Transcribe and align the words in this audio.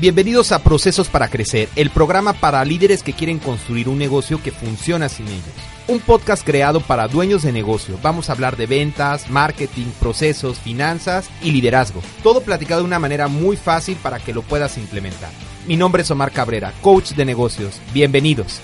Bienvenidos 0.00 0.50
a 0.52 0.60
Procesos 0.60 1.08
para 1.08 1.28
Crecer, 1.28 1.68
el 1.76 1.90
programa 1.90 2.32
para 2.32 2.64
líderes 2.64 3.02
que 3.02 3.12
quieren 3.12 3.38
construir 3.38 3.86
un 3.86 3.98
negocio 3.98 4.42
que 4.42 4.50
funciona 4.50 5.10
sin 5.10 5.28
ellos. 5.28 5.44
Un 5.88 6.00
podcast 6.00 6.42
creado 6.42 6.80
para 6.80 7.06
dueños 7.06 7.42
de 7.42 7.52
negocio. 7.52 7.98
Vamos 8.02 8.30
a 8.30 8.32
hablar 8.32 8.56
de 8.56 8.64
ventas, 8.64 9.28
marketing, 9.28 9.88
procesos, 10.00 10.58
finanzas 10.58 11.28
y 11.42 11.50
liderazgo. 11.50 12.00
Todo 12.22 12.40
platicado 12.40 12.80
de 12.80 12.86
una 12.86 12.98
manera 12.98 13.28
muy 13.28 13.58
fácil 13.58 13.98
para 14.02 14.18
que 14.20 14.32
lo 14.32 14.40
puedas 14.40 14.78
implementar. 14.78 15.32
Mi 15.66 15.76
nombre 15.76 16.00
es 16.00 16.10
Omar 16.10 16.32
Cabrera, 16.32 16.72
coach 16.80 17.10
de 17.10 17.26
negocios. 17.26 17.78
Bienvenidos. 17.92 18.62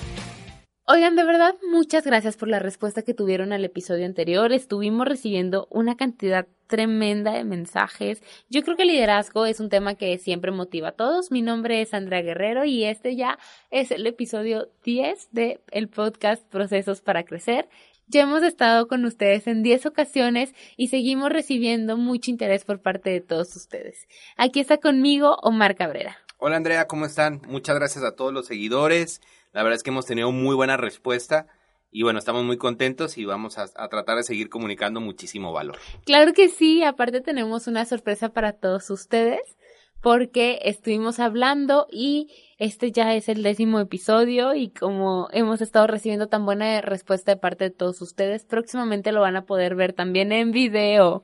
Oigan, 0.89 1.17
de 1.17 1.25
verdad, 1.25 1.53
muchas 1.69 2.05
gracias 2.05 2.37
por 2.37 2.47
la 2.47 2.59
respuesta 2.59 3.01
que 3.01 3.13
tuvieron 3.13 3.51
al 3.51 3.65
episodio 3.65 4.05
anterior. 4.05 4.53
Estuvimos 4.53 5.05
recibiendo 5.05 5.67
una 5.69 5.97
cantidad 5.97 6.47
tremenda 6.67 7.33
de 7.33 7.43
mensajes. 7.43 8.23
Yo 8.49 8.63
creo 8.63 8.77
que 8.77 8.83
el 8.83 8.87
liderazgo 8.87 9.45
es 9.45 9.59
un 9.59 9.67
tema 9.67 9.95
que 9.95 10.17
siempre 10.17 10.51
motiva 10.51 10.87
a 10.87 10.91
todos. 10.93 11.29
Mi 11.29 11.41
nombre 11.41 11.81
es 11.81 11.93
Andrea 11.93 12.21
Guerrero 12.21 12.63
y 12.63 12.85
este 12.85 13.17
ya 13.17 13.37
es 13.69 13.91
el 13.91 14.07
episodio 14.07 14.69
10 14.85 15.33
del 15.33 15.59
el 15.71 15.89
podcast 15.89 16.47
Procesos 16.47 17.01
para 17.01 17.25
Crecer. 17.25 17.67
Ya 18.07 18.21
hemos 18.21 18.41
estado 18.43 18.87
con 18.87 19.03
ustedes 19.03 19.45
en 19.47 19.63
10 19.63 19.87
ocasiones 19.87 20.55
y 20.77 20.87
seguimos 20.87 21.33
recibiendo 21.33 21.97
mucho 21.97 22.31
interés 22.31 22.63
por 22.63 22.81
parte 22.81 23.09
de 23.09 23.19
todos 23.19 23.53
ustedes. 23.57 24.07
Aquí 24.37 24.61
está 24.61 24.77
conmigo 24.77 25.35
Omar 25.41 25.75
Cabrera. 25.75 26.15
Hola 26.37 26.55
Andrea, 26.55 26.87
¿cómo 26.87 27.05
están? 27.07 27.41
Muchas 27.47 27.75
gracias 27.75 28.05
a 28.05 28.15
todos 28.15 28.31
los 28.31 28.45
seguidores 28.45 29.21
la 29.53 29.63
verdad 29.63 29.75
es 29.75 29.83
que 29.83 29.89
hemos 29.89 30.05
tenido 30.05 30.31
muy 30.31 30.55
buena 30.55 30.77
respuesta 30.77 31.47
y 31.91 32.03
bueno, 32.03 32.19
estamos 32.19 32.43
muy 32.43 32.57
contentos 32.57 33.17
y 33.17 33.25
vamos 33.25 33.57
a, 33.57 33.67
tratar 33.87 34.17
de 34.17 34.23
seguir 34.23 34.49
comunicando 34.49 34.99
muchísimo 34.99 35.53
valor. 35.53 35.77
Claro 36.05 36.33
que 36.33 36.49
sí, 36.49 36.83
aparte 36.83 37.21
tenemos 37.21 37.67
una 37.67 37.85
sorpresa 37.85 38.29
para 38.29 38.53
todos 38.53 38.89
ustedes 38.89 39.57
porque 40.01 40.59
estuvimos 40.63 41.19
hablando 41.19 41.87
y 41.91 42.29
este 42.59 42.91
ya 42.91 43.15
es 43.15 43.29
el 43.29 43.41
décimo 43.41 43.79
episodio 43.79 44.53
y 44.53 44.69
como 44.69 45.27
hemos 45.31 45.61
estado 45.61 45.87
recibiendo 45.87 46.27
tan 46.27 46.45
buena 46.45 46.81
respuesta 46.81 47.31
de 47.33 47.41
parte 47.41 47.65
de 47.65 47.71
todos 47.71 48.01
ustedes, 48.01 48.45
próximamente 48.45 49.11
lo 49.11 49.21
van 49.21 49.35
a 49.35 49.45
poder 49.45 49.75
ver 49.75 49.93
también 49.93 50.31
en 50.31 50.51
video. 50.51 51.23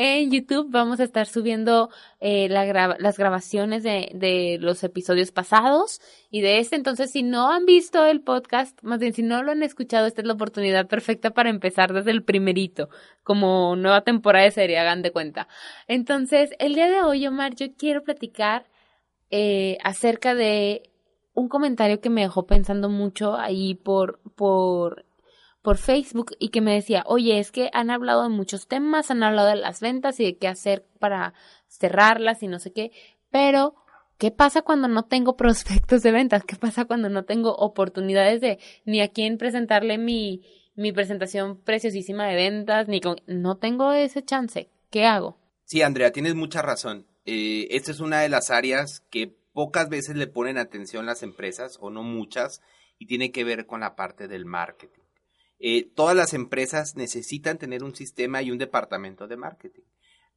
En 0.00 0.30
YouTube 0.30 0.68
vamos 0.70 1.00
a 1.00 1.02
estar 1.02 1.26
subiendo 1.26 1.90
eh, 2.20 2.48
las 2.48 3.18
grabaciones 3.18 3.82
de, 3.82 4.56
los 4.60 4.84
episodios 4.84 5.32
pasados 5.32 6.00
y 6.30 6.40
de 6.40 6.60
este. 6.60 6.76
Entonces, 6.76 7.10
si 7.10 7.24
no 7.24 7.50
han 7.50 7.66
visto 7.66 8.06
el 8.06 8.20
podcast, 8.20 8.80
más 8.82 9.00
bien 9.00 9.12
si 9.12 9.24
no 9.24 9.42
lo 9.42 9.50
han 9.50 9.64
escuchado, 9.64 10.06
esta 10.06 10.20
es 10.20 10.26
la 10.28 10.34
oportunidad 10.34 10.86
perfecta 10.86 11.32
para 11.32 11.50
empezar 11.50 11.92
desde 11.92 12.12
el 12.12 12.22
primerito, 12.22 12.90
como 13.24 13.74
nueva 13.74 14.02
temporada 14.02 14.44
de 14.44 14.52
serie, 14.52 14.78
hagan 14.78 15.02
de 15.02 15.10
cuenta. 15.10 15.48
Entonces, 15.88 16.50
el 16.60 16.76
día 16.76 16.88
de 16.88 17.02
hoy, 17.02 17.26
Omar, 17.26 17.56
yo 17.56 17.66
quiero 17.76 18.04
platicar 18.04 18.66
eh, 19.30 19.78
acerca 19.82 20.36
de 20.36 20.92
un 21.34 21.48
comentario 21.48 22.00
que 22.00 22.08
me 22.08 22.20
dejó 22.20 22.46
pensando 22.46 22.88
mucho 22.88 23.34
ahí 23.34 23.74
por, 23.74 24.20
por 24.36 25.07
por 25.68 25.76
Facebook 25.76 26.34
y 26.38 26.48
que 26.48 26.62
me 26.62 26.72
decía, 26.72 27.04
oye, 27.04 27.38
es 27.38 27.52
que 27.52 27.68
han 27.74 27.90
hablado 27.90 28.22
de 28.22 28.30
muchos 28.30 28.68
temas, 28.68 29.10
han 29.10 29.22
hablado 29.22 29.48
de 29.48 29.56
las 29.56 29.82
ventas 29.82 30.18
y 30.18 30.24
de 30.24 30.38
qué 30.38 30.48
hacer 30.48 30.86
para 30.98 31.34
cerrarlas 31.66 32.42
y 32.42 32.48
no 32.48 32.58
sé 32.58 32.72
qué, 32.72 32.90
pero 33.30 33.74
¿qué 34.16 34.30
pasa 34.30 34.62
cuando 34.62 34.88
no 34.88 35.04
tengo 35.04 35.36
prospectos 35.36 36.02
de 36.02 36.10
ventas? 36.10 36.42
¿Qué 36.44 36.56
pasa 36.56 36.86
cuando 36.86 37.10
no 37.10 37.26
tengo 37.26 37.54
oportunidades 37.54 38.40
de 38.40 38.58
ni 38.86 39.02
a 39.02 39.08
quién 39.08 39.36
presentarle 39.36 39.98
mi, 39.98 40.40
mi 40.74 40.90
presentación 40.90 41.60
preciosísima 41.60 42.26
de 42.28 42.36
ventas, 42.36 42.88
ni 42.88 43.02
con... 43.02 43.16
No 43.26 43.58
tengo 43.58 43.92
ese 43.92 44.24
chance. 44.24 44.70
¿Qué 44.88 45.04
hago? 45.04 45.36
Sí, 45.66 45.82
Andrea, 45.82 46.12
tienes 46.12 46.34
mucha 46.34 46.62
razón. 46.62 47.06
Eh, 47.26 47.68
esta 47.72 47.90
es 47.90 48.00
una 48.00 48.22
de 48.22 48.30
las 48.30 48.50
áreas 48.50 49.02
que 49.10 49.36
pocas 49.52 49.90
veces 49.90 50.16
le 50.16 50.28
ponen 50.28 50.56
atención 50.56 51.04
las 51.04 51.22
empresas, 51.22 51.76
o 51.78 51.90
no 51.90 52.02
muchas, 52.02 52.62
y 52.98 53.04
tiene 53.04 53.32
que 53.32 53.44
ver 53.44 53.66
con 53.66 53.80
la 53.80 53.96
parte 53.96 54.28
del 54.28 54.46
marketing. 54.46 55.02
Eh, 55.60 55.90
todas 55.94 56.16
las 56.16 56.34
empresas 56.34 56.94
necesitan 56.96 57.58
tener 57.58 57.82
un 57.82 57.94
sistema 57.94 58.42
y 58.42 58.50
un 58.50 58.58
departamento 58.58 59.26
de 59.26 59.36
marketing. 59.36 59.82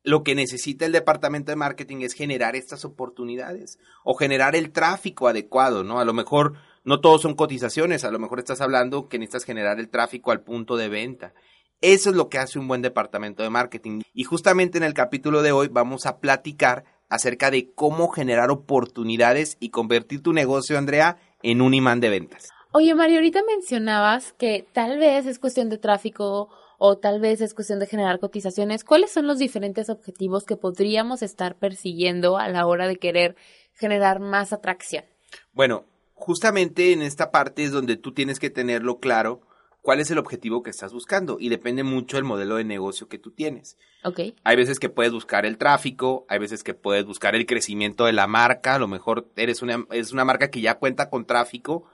Lo 0.04 0.24
que 0.24 0.34
necesita 0.34 0.86
el 0.86 0.92
departamento 0.92 1.52
de 1.52 1.58
marketing 1.58 1.98
es 2.02 2.14
generar 2.14 2.56
estas 2.56 2.86
oportunidades 2.86 3.78
o 4.04 4.16
generar 4.16 4.56
el 4.56 4.72
tráfico 4.72 5.28
adecuado, 5.28 5.84
¿no? 5.84 6.00
A 6.00 6.06
lo 6.06 6.14
mejor 6.14 6.54
no 6.84 7.02
todos 7.02 7.22
son 7.22 7.36
cotizaciones, 7.36 8.04
a 8.04 8.10
lo 8.10 8.18
mejor 8.18 8.40
estás 8.40 8.62
hablando 8.62 9.08
que 9.08 9.20
necesitas 9.20 9.44
generar 9.44 9.80
el 9.80 9.90
tráfico 9.90 10.32
al 10.32 10.42
punto 10.42 10.76
de 10.76 10.90
venta. 10.90 11.34
Eso 11.82 12.10
es 12.10 12.16
lo 12.16 12.30
que 12.30 12.40
hace 12.40 12.58
un 12.58 12.68
buen 12.68 12.82
departamento 12.82 13.44
de 13.44 13.52
marketing. 13.52 14.02
Y 14.14 14.24
justamente 14.24 14.80
en 14.80 14.84
el 14.84 14.96
capítulo 14.96 15.44
de 15.44 15.52
hoy 15.52 15.68
vamos 15.68 16.08
a 16.08 16.20
platicar 16.20 16.84
acerca 17.10 17.52
de 17.52 17.72
cómo 17.74 18.10
generar 18.10 18.50
oportunidades 18.50 19.58
y 19.60 19.70
convertir 19.70 20.22
tu 20.22 20.34
negocio, 20.34 20.78
Andrea, 20.78 21.18
en 21.44 21.62
un 21.62 21.74
imán 21.74 22.00
de 22.00 22.10
ventas. 22.10 22.50
Oye, 22.74 22.96
Mario, 22.96 23.18
ahorita 23.18 23.42
mencionabas 23.46 24.32
que 24.32 24.66
tal 24.72 24.98
vez 24.98 25.26
es 25.26 25.40
cuestión 25.40 25.68
de 25.70 25.78
tráfico 25.78 26.50
o 26.78 26.98
tal 26.98 27.20
vez 27.20 27.42
es 27.42 27.54
cuestión 27.54 27.80
de 27.80 27.86
generar 27.86 28.20
cotizaciones. 28.20 28.86
¿Cuáles 28.86 29.12
son 29.12 29.28
los 29.28 29.40
diferentes 29.40 29.90
objetivos 29.90 30.46
que 30.46 30.56
podríamos 30.56 31.22
estar 31.22 31.56
persiguiendo 31.56 32.38
a 32.38 32.48
la 32.48 32.66
hora 32.66 32.88
de 32.88 32.96
querer 32.96 33.36
generar 33.74 34.22
más 34.22 34.54
atracción? 34.54 35.04
Bueno, 35.52 35.84
justamente 36.14 36.94
en 36.94 37.02
esta 37.02 37.30
parte 37.30 37.66
es 37.66 37.74
donde 37.74 37.98
tú 37.98 38.14
tienes 38.14 38.40
que 38.40 38.50
tenerlo 38.50 39.00
claro 39.00 39.42
cuál 39.82 40.00
es 40.00 40.10
el 40.10 40.18
objetivo 40.18 40.64
que 40.64 40.70
estás 40.70 40.94
buscando 40.94 41.38
y 41.42 41.50
depende 41.50 41.84
mucho 41.84 42.16
del 42.16 42.24
modelo 42.24 42.56
de 42.56 42.64
negocio 42.64 43.10
que 43.10 43.20
tú 43.20 43.32
tienes. 43.32 43.78
Ok. 44.06 44.20
Hay 44.46 44.56
veces 44.56 44.80
que 44.80 44.88
puedes 44.88 45.12
buscar 45.12 45.46
el 45.46 45.58
tráfico, 45.58 46.26
hay 46.30 46.40
veces 46.40 46.64
que 46.64 46.74
puedes 46.74 47.06
buscar 47.06 47.36
el 47.36 47.46
crecimiento 47.46 48.06
de 48.06 48.14
la 48.14 48.28
marca, 48.28 48.76
a 48.76 48.80
lo 48.80 48.88
mejor 48.88 49.28
eres 49.36 49.62
una, 49.62 49.86
es 49.92 50.14
una 50.14 50.24
marca 50.24 50.50
que 50.50 50.62
ya 50.62 50.76
cuenta 50.76 51.10
con 51.10 51.26
tráfico, 51.26 51.91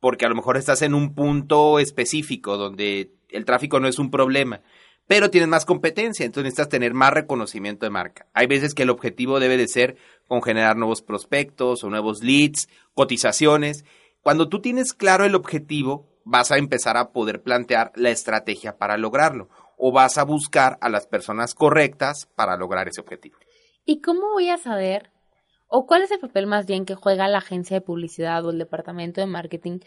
porque 0.00 0.26
a 0.26 0.28
lo 0.28 0.34
mejor 0.34 0.56
estás 0.56 0.82
en 0.82 0.94
un 0.94 1.14
punto 1.14 1.78
específico 1.78 2.56
donde 2.56 3.12
el 3.28 3.44
tráfico 3.44 3.80
no 3.80 3.88
es 3.88 3.98
un 3.98 4.10
problema, 4.10 4.62
pero 5.06 5.30
tienes 5.30 5.48
más 5.48 5.64
competencia, 5.64 6.26
entonces 6.26 6.44
necesitas 6.44 6.68
tener 6.68 6.94
más 6.94 7.12
reconocimiento 7.12 7.86
de 7.86 7.90
marca. 7.90 8.26
Hay 8.34 8.46
veces 8.46 8.74
que 8.74 8.82
el 8.82 8.90
objetivo 8.90 9.40
debe 9.40 9.56
de 9.56 9.66
ser 9.66 9.96
con 10.26 10.42
generar 10.42 10.76
nuevos 10.76 11.02
prospectos 11.02 11.82
o 11.82 11.90
nuevos 11.90 12.22
leads, 12.22 12.68
cotizaciones. 12.94 13.84
Cuando 14.20 14.48
tú 14.48 14.60
tienes 14.60 14.92
claro 14.92 15.24
el 15.24 15.34
objetivo, 15.34 16.06
vas 16.24 16.52
a 16.52 16.58
empezar 16.58 16.98
a 16.98 17.10
poder 17.10 17.42
plantear 17.42 17.90
la 17.94 18.10
estrategia 18.10 18.76
para 18.76 18.98
lograrlo 18.98 19.48
o 19.78 19.92
vas 19.92 20.18
a 20.18 20.24
buscar 20.24 20.76
a 20.82 20.90
las 20.90 21.06
personas 21.06 21.54
correctas 21.54 22.28
para 22.34 22.56
lograr 22.56 22.88
ese 22.88 23.00
objetivo. 23.00 23.38
¿Y 23.86 24.02
cómo 24.02 24.32
voy 24.32 24.50
a 24.50 24.58
saber 24.58 25.10
¿O 25.68 25.86
cuál 25.86 26.02
es 26.02 26.10
el 26.10 26.18
papel 26.18 26.46
más 26.46 26.66
bien 26.66 26.86
que 26.86 26.94
juega 26.94 27.28
la 27.28 27.38
agencia 27.38 27.76
de 27.76 27.80
publicidad 27.82 28.44
o 28.44 28.50
el 28.50 28.58
departamento 28.58 29.20
de 29.20 29.26
marketing 29.26 29.80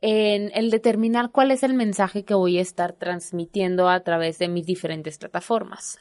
en 0.00 0.50
el 0.54 0.70
determinar 0.70 1.30
cuál 1.30 1.50
es 1.50 1.62
el 1.62 1.74
mensaje 1.74 2.24
que 2.24 2.34
voy 2.34 2.58
a 2.58 2.62
estar 2.62 2.92
transmitiendo 2.92 3.88
a 3.88 4.00
través 4.00 4.38
de 4.38 4.48
mis 4.48 4.66
diferentes 4.66 5.18
plataformas? 5.18 5.98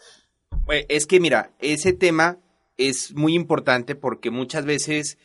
Pues, 0.66 0.86
es 0.90 1.06
que 1.06 1.20
mira, 1.20 1.52
ese 1.60 1.94
tema 1.94 2.40
es 2.78 3.14
muy 3.14 3.36
importante 3.36 3.96
porque 3.96 4.32
muchas 4.32 4.66
veces 4.66 5.18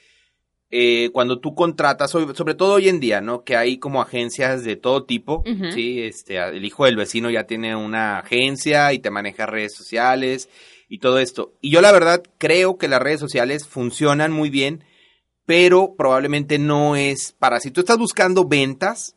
eh, 0.70 1.10
cuando 1.12 1.38
tú 1.38 1.54
contratas, 1.54 2.10
sobre, 2.10 2.54
todo 2.54 2.74
hoy 2.74 2.88
en 2.88 3.00
día, 3.00 3.20
¿no? 3.20 3.44
Que 3.44 3.56
hay 3.56 3.78
como 3.78 4.00
agencias 4.00 4.64
de 4.64 4.76
todo 4.76 5.04
tipo, 5.04 5.44
¿sí? 5.74 6.00
Este, 6.02 6.38
el 6.38 6.64
hijo 6.64 6.86
del 6.86 6.96
vecino 6.96 7.28
ya 7.30 7.44
tiene 7.44 7.76
una 7.76 8.18
agencia 8.18 8.92
y 8.94 8.98
te 8.98 9.10
maneja 9.10 9.44
redes 9.44 9.74
sociales 9.74 10.48
y 10.92 10.98
todo 10.98 11.18
esto. 11.18 11.54
Y 11.62 11.70
yo 11.70 11.80
la 11.80 11.90
verdad 11.90 12.22
creo 12.36 12.76
que 12.76 12.86
las 12.86 13.00
redes 13.00 13.18
sociales 13.18 13.66
funcionan 13.66 14.30
muy 14.30 14.50
bien, 14.50 14.84
pero 15.46 15.94
probablemente 15.96 16.58
no 16.58 16.96
es 16.96 17.32
para, 17.32 17.60
si 17.60 17.70
tú 17.70 17.80
estás 17.80 17.96
buscando 17.96 18.44
ventas, 18.44 19.16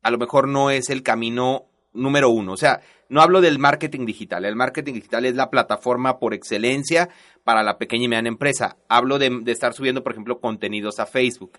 a 0.00 0.12
lo 0.12 0.18
mejor 0.18 0.46
no 0.46 0.70
es 0.70 0.90
el 0.90 1.02
camino 1.02 1.66
número 1.92 2.30
uno. 2.30 2.52
O 2.52 2.56
sea, 2.56 2.82
no 3.08 3.20
hablo 3.20 3.40
del 3.40 3.58
marketing 3.58 4.06
digital. 4.06 4.44
El 4.44 4.54
marketing 4.54 4.92
digital 4.92 5.24
es 5.24 5.34
la 5.34 5.50
plataforma 5.50 6.20
por 6.20 6.34
excelencia 6.34 7.08
para 7.42 7.64
la 7.64 7.78
pequeña 7.78 8.04
y 8.04 8.08
mediana 8.08 8.28
empresa. 8.28 8.76
Hablo 8.88 9.18
de, 9.18 9.42
estar 9.46 9.74
subiendo, 9.74 10.04
por 10.04 10.12
ejemplo, 10.12 10.38
contenidos 10.38 11.00
a 11.00 11.06
Facebook. 11.06 11.58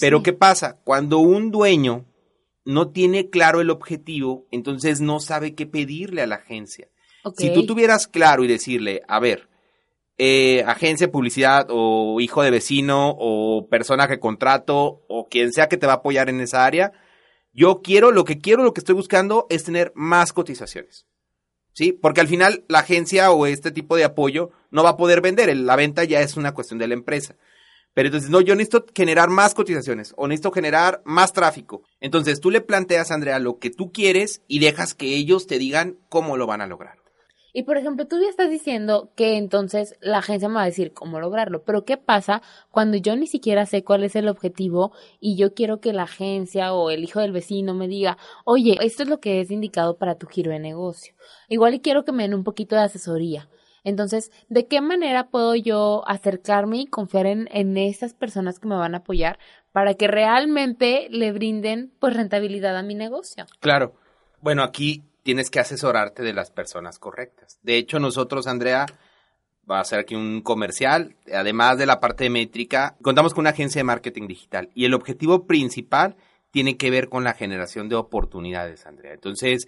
Pero 0.00 0.22
¿qué 0.22 0.32
pasa? 0.32 0.80
Cuando 0.82 1.18
un 1.18 1.50
dueño 1.50 2.06
no 2.64 2.88
tiene 2.88 3.28
claro 3.28 3.60
el 3.60 3.68
objetivo, 3.68 4.46
entonces 4.50 5.02
no 5.02 5.20
sabe 5.20 5.54
qué 5.54 5.66
pedirle 5.66 6.22
a 6.22 6.26
la 6.26 6.36
agencia. 6.36 6.88
Si 7.36 7.52
tú 7.52 7.66
tuvieras 7.66 8.06
claro 8.06 8.44
y 8.44 8.48
decirle, 8.48 9.02
a 9.08 9.18
ver, 9.18 9.48
eh, 10.18 10.62
agencia 10.66 11.06
de 11.06 11.12
publicidad 11.12 11.66
o 11.70 12.20
hijo 12.20 12.42
de 12.42 12.50
vecino 12.50 13.14
o 13.18 13.66
persona 13.68 14.06
que 14.06 14.20
contrato 14.20 15.02
o 15.08 15.28
quien 15.28 15.52
sea 15.52 15.68
que 15.68 15.76
te 15.76 15.86
va 15.86 15.94
a 15.94 15.96
apoyar 15.96 16.28
en 16.28 16.40
esa 16.40 16.64
área, 16.64 16.92
yo 17.52 17.82
quiero, 17.82 18.12
lo 18.12 18.24
que 18.24 18.38
quiero, 18.38 18.62
lo 18.62 18.72
que 18.72 18.80
estoy 18.80 18.94
buscando 18.94 19.46
es 19.48 19.64
tener 19.64 19.92
más 19.94 20.32
cotizaciones. 20.32 21.06
¿Sí? 21.72 21.90
Porque 21.92 22.20
al 22.20 22.28
final 22.28 22.64
la 22.68 22.80
agencia 22.80 23.32
o 23.32 23.46
este 23.46 23.72
tipo 23.72 23.96
de 23.96 24.04
apoyo 24.04 24.50
no 24.70 24.84
va 24.84 24.90
a 24.90 24.96
poder 24.96 25.20
vender, 25.20 25.54
la 25.56 25.74
venta 25.74 26.04
ya 26.04 26.20
es 26.20 26.36
una 26.36 26.54
cuestión 26.54 26.78
de 26.78 26.86
la 26.86 26.94
empresa. 26.94 27.34
Pero 27.94 28.08
entonces, 28.08 28.30
no, 28.30 28.40
yo 28.40 28.54
necesito 28.54 28.84
generar 28.94 29.28
más 29.28 29.54
cotizaciones 29.54 30.14
o 30.16 30.26
necesito 30.26 30.50
generar 30.52 31.00
más 31.04 31.32
tráfico. 31.32 31.82
Entonces 32.00 32.40
tú 32.40 32.50
le 32.50 32.60
planteas, 32.60 33.10
Andrea, 33.10 33.38
lo 33.38 33.58
que 33.58 33.70
tú 33.70 33.92
quieres 33.92 34.42
y 34.46 34.58
dejas 34.58 34.94
que 34.94 35.14
ellos 35.16 35.46
te 35.46 35.58
digan 35.58 35.98
cómo 36.08 36.36
lo 36.36 36.46
van 36.46 36.60
a 36.60 36.66
lograr. 36.66 37.03
Y 37.56 37.62
por 37.62 37.76
ejemplo, 37.76 38.08
tú 38.08 38.20
ya 38.20 38.28
estás 38.28 38.50
diciendo 38.50 39.12
que 39.14 39.36
entonces 39.36 39.96
la 40.00 40.18
agencia 40.18 40.48
me 40.48 40.56
va 40.56 40.62
a 40.62 40.66
decir 40.66 40.92
cómo 40.92 41.20
lograrlo, 41.20 41.62
pero 41.62 41.84
¿qué 41.84 41.96
pasa 41.96 42.42
cuando 42.72 42.96
yo 42.96 43.14
ni 43.14 43.28
siquiera 43.28 43.64
sé 43.64 43.84
cuál 43.84 44.02
es 44.02 44.16
el 44.16 44.26
objetivo 44.26 44.92
y 45.20 45.36
yo 45.36 45.54
quiero 45.54 45.80
que 45.80 45.92
la 45.92 46.02
agencia 46.02 46.74
o 46.74 46.90
el 46.90 47.04
hijo 47.04 47.20
del 47.20 47.30
vecino 47.30 47.72
me 47.72 47.86
diga, 47.86 48.18
oye, 48.44 48.76
esto 48.80 49.04
es 49.04 49.08
lo 49.08 49.20
que 49.20 49.40
es 49.40 49.52
indicado 49.52 49.98
para 49.98 50.16
tu 50.16 50.26
giro 50.26 50.50
de 50.50 50.58
negocio? 50.58 51.14
Igual 51.48 51.74
y 51.74 51.80
quiero 51.80 52.04
que 52.04 52.10
me 52.10 52.24
den 52.24 52.34
un 52.34 52.42
poquito 52.42 52.74
de 52.74 52.82
asesoría. 52.82 53.48
Entonces, 53.84 54.32
¿de 54.48 54.66
qué 54.66 54.80
manera 54.80 55.28
puedo 55.28 55.54
yo 55.54 56.02
acercarme 56.08 56.78
y 56.78 56.86
confiar 56.86 57.26
en, 57.26 57.48
en 57.52 57.76
esas 57.76 58.14
personas 58.14 58.58
que 58.58 58.66
me 58.66 58.74
van 58.74 58.96
a 58.96 58.98
apoyar 58.98 59.38
para 59.70 59.94
que 59.94 60.08
realmente 60.08 61.06
le 61.08 61.30
brinden 61.30 61.92
pues 62.00 62.16
rentabilidad 62.16 62.76
a 62.76 62.82
mi 62.82 62.96
negocio? 62.96 63.44
Claro. 63.60 63.94
Bueno, 64.40 64.64
aquí 64.64 65.04
tienes 65.24 65.50
que 65.50 65.58
asesorarte 65.58 66.22
de 66.22 66.34
las 66.34 66.52
personas 66.52 67.00
correctas. 67.00 67.58
De 67.62 67.76
hecho, 67.76 67.98
nosotros, 67.98 68.46
Andrea, 68.46 68.86
va 69.68 69.78
a 69.78 69.80
hacer 69.80 69.98
aquí 69.98 70.14
un 70.14 70.42
comercial, 70.42 71.16
además 71.32 71.78
de 71.78 71.86
la 71.86 71.98
parte 71.98 72.24
de 72.24 72.30
métrica, 72.30 72.96
contamos 73.02 73.34
con 73.34 73.42
una 73.42 73.50
agencia 73.50 73.80
de 73.80 73.84
marketing 73.84 74.28
digital 74.28 74.70
y 74.74 74.84
el 74.84 74.94
objetivo 74.94 75.46
principal 75.46 76.16
tiene 76.50 76.76
que 76.76 76.90
ver 76.90 77.08
con 77.08 77.24
la 77.24 77.32
generación 77.32 77.88
de 77.88 77.96
oportunidades, 77.96 78.86
Andrea. 78.86 79.14
Entonces, 79.14 79.66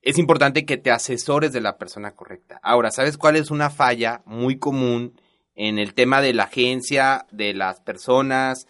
es 0.00 0.18
importante 0.18 0.64
que 0.64 0.78
te 0.78 0.92
asesores 0.92 1.52
de 1.52 1.60
la 1.60 1.76
persona 1.78 2.12
correcta. 2.12 2.60
Ahora, 2.62 2.90
¿sabes 2.92 3.18
cuál 3.18 3.36
es 3.36 3.50
una 3.50 3.70
falla 3.70 4.22
muy 4.24 4.56
común 4.56 5.20
en 5.54 5.78
el 5.78 5.94
tema 5.94 6.22
de 6.22 6.32
la 6.32 6.44
agencia, 6.44 7.26
de 7.32 7.54
las 7.54 7.80
personas 7.80 8.66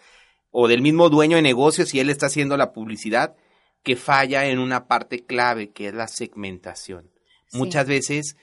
o 0.49 0.67
del 0.67 0.81
mismo 0.81 1.09
dueño 1.09 1.35
de 1.35 1.43
negocios 1.43 1.89
si 1.89 1.99
él 1.99 2.09
está 2.09 2.25
haciendo 2.25 2.57
la 2.57 2.73
publicidad? 2.73 3.35
Que 3.83 3.95
falla 3.95 4.45
en 4.45 4.59
una 4.59 4.87
parte 4.87 5.25
clave, 5.25 5.71
que 5.71 5.87
es 5.87 5.93
la 5.93 6.07
segmentación. 6.07 7.11
Muchas 7.51 7.85
veces 7.85 8.37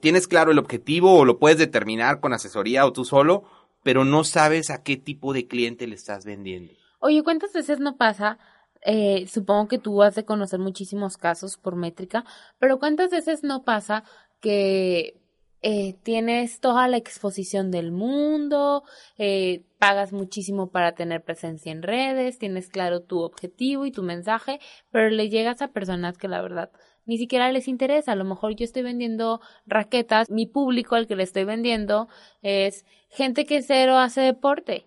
tienes 0.00 0.28
claro 0.28 0.52
el 0.52 0.58
objetivo 0.58 1.14
o 1.14 1.24
lo 1.24 1.38
puedes 1.38 1.58
determinar 1.58 2.20
con 2.20 2.32
asesoría 2.32 2.86
o 2.86 2.92
tú 2.92 3.04
solo, 3.04 3.44
pero 3.82 4.04
no 4.04 4.24
sabes 4.24 4.70
a 4.70 4.82
qué 4.82 4.96
tipo 4.96 5.32
de 5.32 5.46
cliente 5.46 5.86
le 5.86 5.94
estás 5.94 6.24
vendiendo. 6.24 6.72
Oye, 7.00 7.22
¿cuántas 7.22 7.52
veces 7.52 7.80
no 7.80 7.96
pasa? 7.96 8.38
Eh, 8.82 9.26
supongo 9.26 9.68
que 9.68 9.78
tú 9.78 10.02
has 10.02 10.14
de 10.14 10.24
conocer 10.24 10.60
muchísimos 10.60 11.16
casos 11.16 11.56
por 11.56 11.74
métrica, 11.74 12.24
pero 12.58 12.78
¿cuántas 12.78 13.10
veces 13.10 13.42
no 13.42 13.64
pasa 13.64 14.04
que 14.40 15.17
eh, 15.62 15.94
tienes 16.02 16.60
toda 16.60 16.88
la 16.88 16.96
exposición 16.96 17.70
del 17.70 17.92
mundo, 17.92 18.84
eh, 19.18 19.64
pagas 19.78 20.12
muchísimo 20.12 20.70
para 20.70 20.92
tener 20.92 21.22
presencia 21.22 21.72
en 21.72 21.82
redes, 21.82 22.38
tienes 22.38 22.68
claro 22.68 23.00
tu 23.02 23.20
objetivo 23.20 23.86
y 23.86 23.90
tu 23.90 24.02
mensaje, 24.02 24.60
pero 24.90 25.10
le 25.10 25.28
llegas 25.28 25.62
a 25.62 25.68
personas 25.68 26.16
que 26.16 26.28
la 26.28 26.42
verdad 26.42 26.70
ni 27.06 27.16
siquiera 27.16 27.50
les 27.50 27.68
interesa. 27.68 28.12
A 28.12 28.16
lo 28.16 28.24
mejor 28.24 28.54
yo 28.54 28.64
estoy 28.64 28.82
vendiendo 28.82 29.40
raquetas, 29.66 30.30
mi 30.30 30.46
público 30.46 30.94
al 30.94 31.06
que 31.06 31.16
le 31.16 31.22
estoy 31.22 31.44
vendiendo 31.44 32.08
es 32.42 32.84
gente 33.08 33.46
que 33.46 33.62
cero 33.62 33.96
hace 33.98 34.20
deporte. 34.20 34.86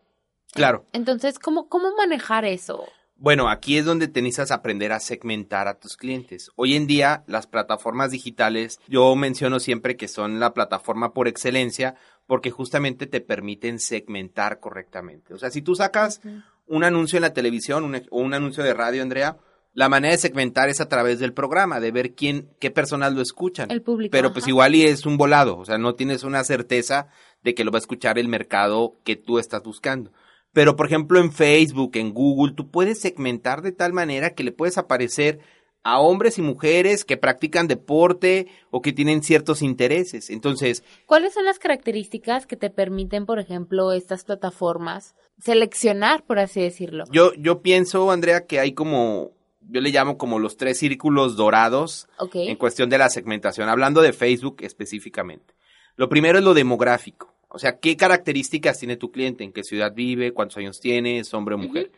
Claro. 0.53 0.85
Entonces, 0.93 1.39
¿cómo, 1.39 1.67
cómo 1.67 1.95
manejar 1.95 2.45
eso? 2.45 2.85
Bueno, 3.21 3.49
aquí 3.49 3.77
es 3.77 3.85
donde 3.85 4.07
te 4.07 4.19
necesitas 4.23 4.49
aprender 4.49 4.91
a 4.91 4.99
segmentar 4.99 5.67
a 5.67 5.77
tus 5.77 5.95
clientes. 5.95 6.49
Hoy 6.55 6.75
en 6.75 6.87
día, 6.87 7.23
las 7.27 7.45
plataformas 7.45 8.09
digitales, 8.09 8.79
yo 8.87 9.15
menciono 9.15 9.59
siempre 9.59 9.95
que 9.95 10.07
son 10.07 10.39
la 10.39 10.55
plataforma 10.55 11.13
por 11.13 11.27
excelencia 11.27 11.93
porque 12.25 12.49
justamente 12.49 13.05
te 13.05 13.21
permiten 13.21 13.77
segmentar 13.77 14.59
correctamente. 14.59 15.35
O 15.35 15.37
sea, 15.37 15.51
si 15.51 15.61
tú 15.61 15.75
sacas 15.75 16.19
un 16.65 16.83
anuncio 16.83 17.17
en 17.17 17.21
la 17.21 17.33
televisión 17.35 17.93
o 18.09 18.19
un 18.19 18.33
anuncio 18.33 18.63
de 18.63 18.73
radio, 18.73 19.03
Andrea, 19.03 19.37
la 19.75 19.87
manera 19.87 20.13
de 20.13 20.17
segmentar 20.17 20.69
es 20.69 20.81
a 20.81 20.89
través 20.89 21.19
del 21.19 21.33
programa, 21.33 21.79
de 21.79 21.91
ver 21.91 22.15
quién, 22.15 22.49
qué 22.59 22.71
personas 22.71 23.13
lo 23.13 23.21
escuchan. 23.21 23.69
El 23.69 23.83
público. 23.83 24.11
Pero 24.11 24.33
pues 24.33 24.47
igual 24.47 24.73
y 24.73 24.81
es 24.81 25.05
un 25.05 25.17
volado, 25.17 25.59
o 25.59 25.65
sea, 25.65 25.77
no 25.77 25.93
tienes 25.93 26.23
una 26.23 26.43
certeza 26.43 27.09
de 27.43 27.53
que 27.53 27.65
lo 27.65 27.71
va 27.71 27.77
a 27.77 27.81
escuchar 27.81 28.17
el 28.17 28.27
mercado 28.27 28.95
que 29.03 29.15
tú 29.15 29.37
estás 29.37 29.61
buscando. 29.61 30.11
Pero, 30.53 30.75
por 30.75 30.85
ejemplo, 30.85 31.19
en 31.19 31.31
Facebook, 31.31 31.91
en 31.95 32.13
Google, 32.13 32.53
tú 32.53 32.69
puedes 32.69 32.99
segmentar 32.99 33.61
de 33.61 33.71
tal 33.71 33.93
manera 33.93 34.33
que 34.33 34.43
le 34.43 34.51
puedes 34.51 34.77
aparecer 34.77 35.39
a 35.83 35.99
hombres 35.99 36.37
y 36.37 36.41
mujeres 36.41 37.05
que 37.05 37.17
practican 37.17 37.67
deporte 37.67 38.47
o 38.69 38.81
que 38.81 38.93
tienen 38.93 39.23
ciertos 39.23 39.61
intereses. 39.61 40.29
Entonces, 40.29 40.83
¿cuáles 41.05 41.33
son 41.33 41.45
las 41.45 41.59
características 41.59 42.45
que 42.45 42.55
te 42.55 42.69
permiten, 42.69 43.25
por 43.25 43.39
ejemplo, 43.39 43.91
estas 43.91 44.23
plataformas 44.23 45.15
seleccionar, 45.39 46.23
por 46.23 46.37
así 46.39 46.61
decirlo? 46.61 47.05
Yo 47.11 47.33
yo 47.33 47.61
pienso, 47.61 48.11
Andrea, 48.11 48.45
que 48.45 48.59
hay 48.59 48.73
como 48.73 49.31
yo 49.69 49.81
le 49.81 49.89
llamo 49.89 50.17
como 50.17 50.37
los 50.37 50.57
tres 50.57 50.77
círculos 50.77 51.35
dorados 51.35 52.07
en 52.33 52.57
cuestión 52.57 52.89
de 52.89 52.97
la 52.97 53.09
segmentación, 53.09 53.69
hablando 53.69 54.01
de 54.01 54.13
Facebook 54.13 54.57
específicamente. 54.61 55.55
Lo 55.95 56.09
primero 56.09 56.37
es 56.37 56.43
lo 56.43 56.53
demográfico. 56.53 57.33
O 57.53 57.59
sea, 57.59 57.79
¿qué 57.79 57.97
características 57.97 58.79
tiene 58.79 58.95
tu 58.95 59.11
cliente? 59.11 59.43
¿En 59.43 59.51
qué 59.51 59.63
ciudad 59.63 59.93
vive? 59.93 60.33
¿Cuántos 60.33 60.57
años 60.57 60.79
tiene? 60.79 61.19
¿Es 61.19 61.33
hombre 61.33 61.55
o 61.55 61.57
mujer? 61.57 61.91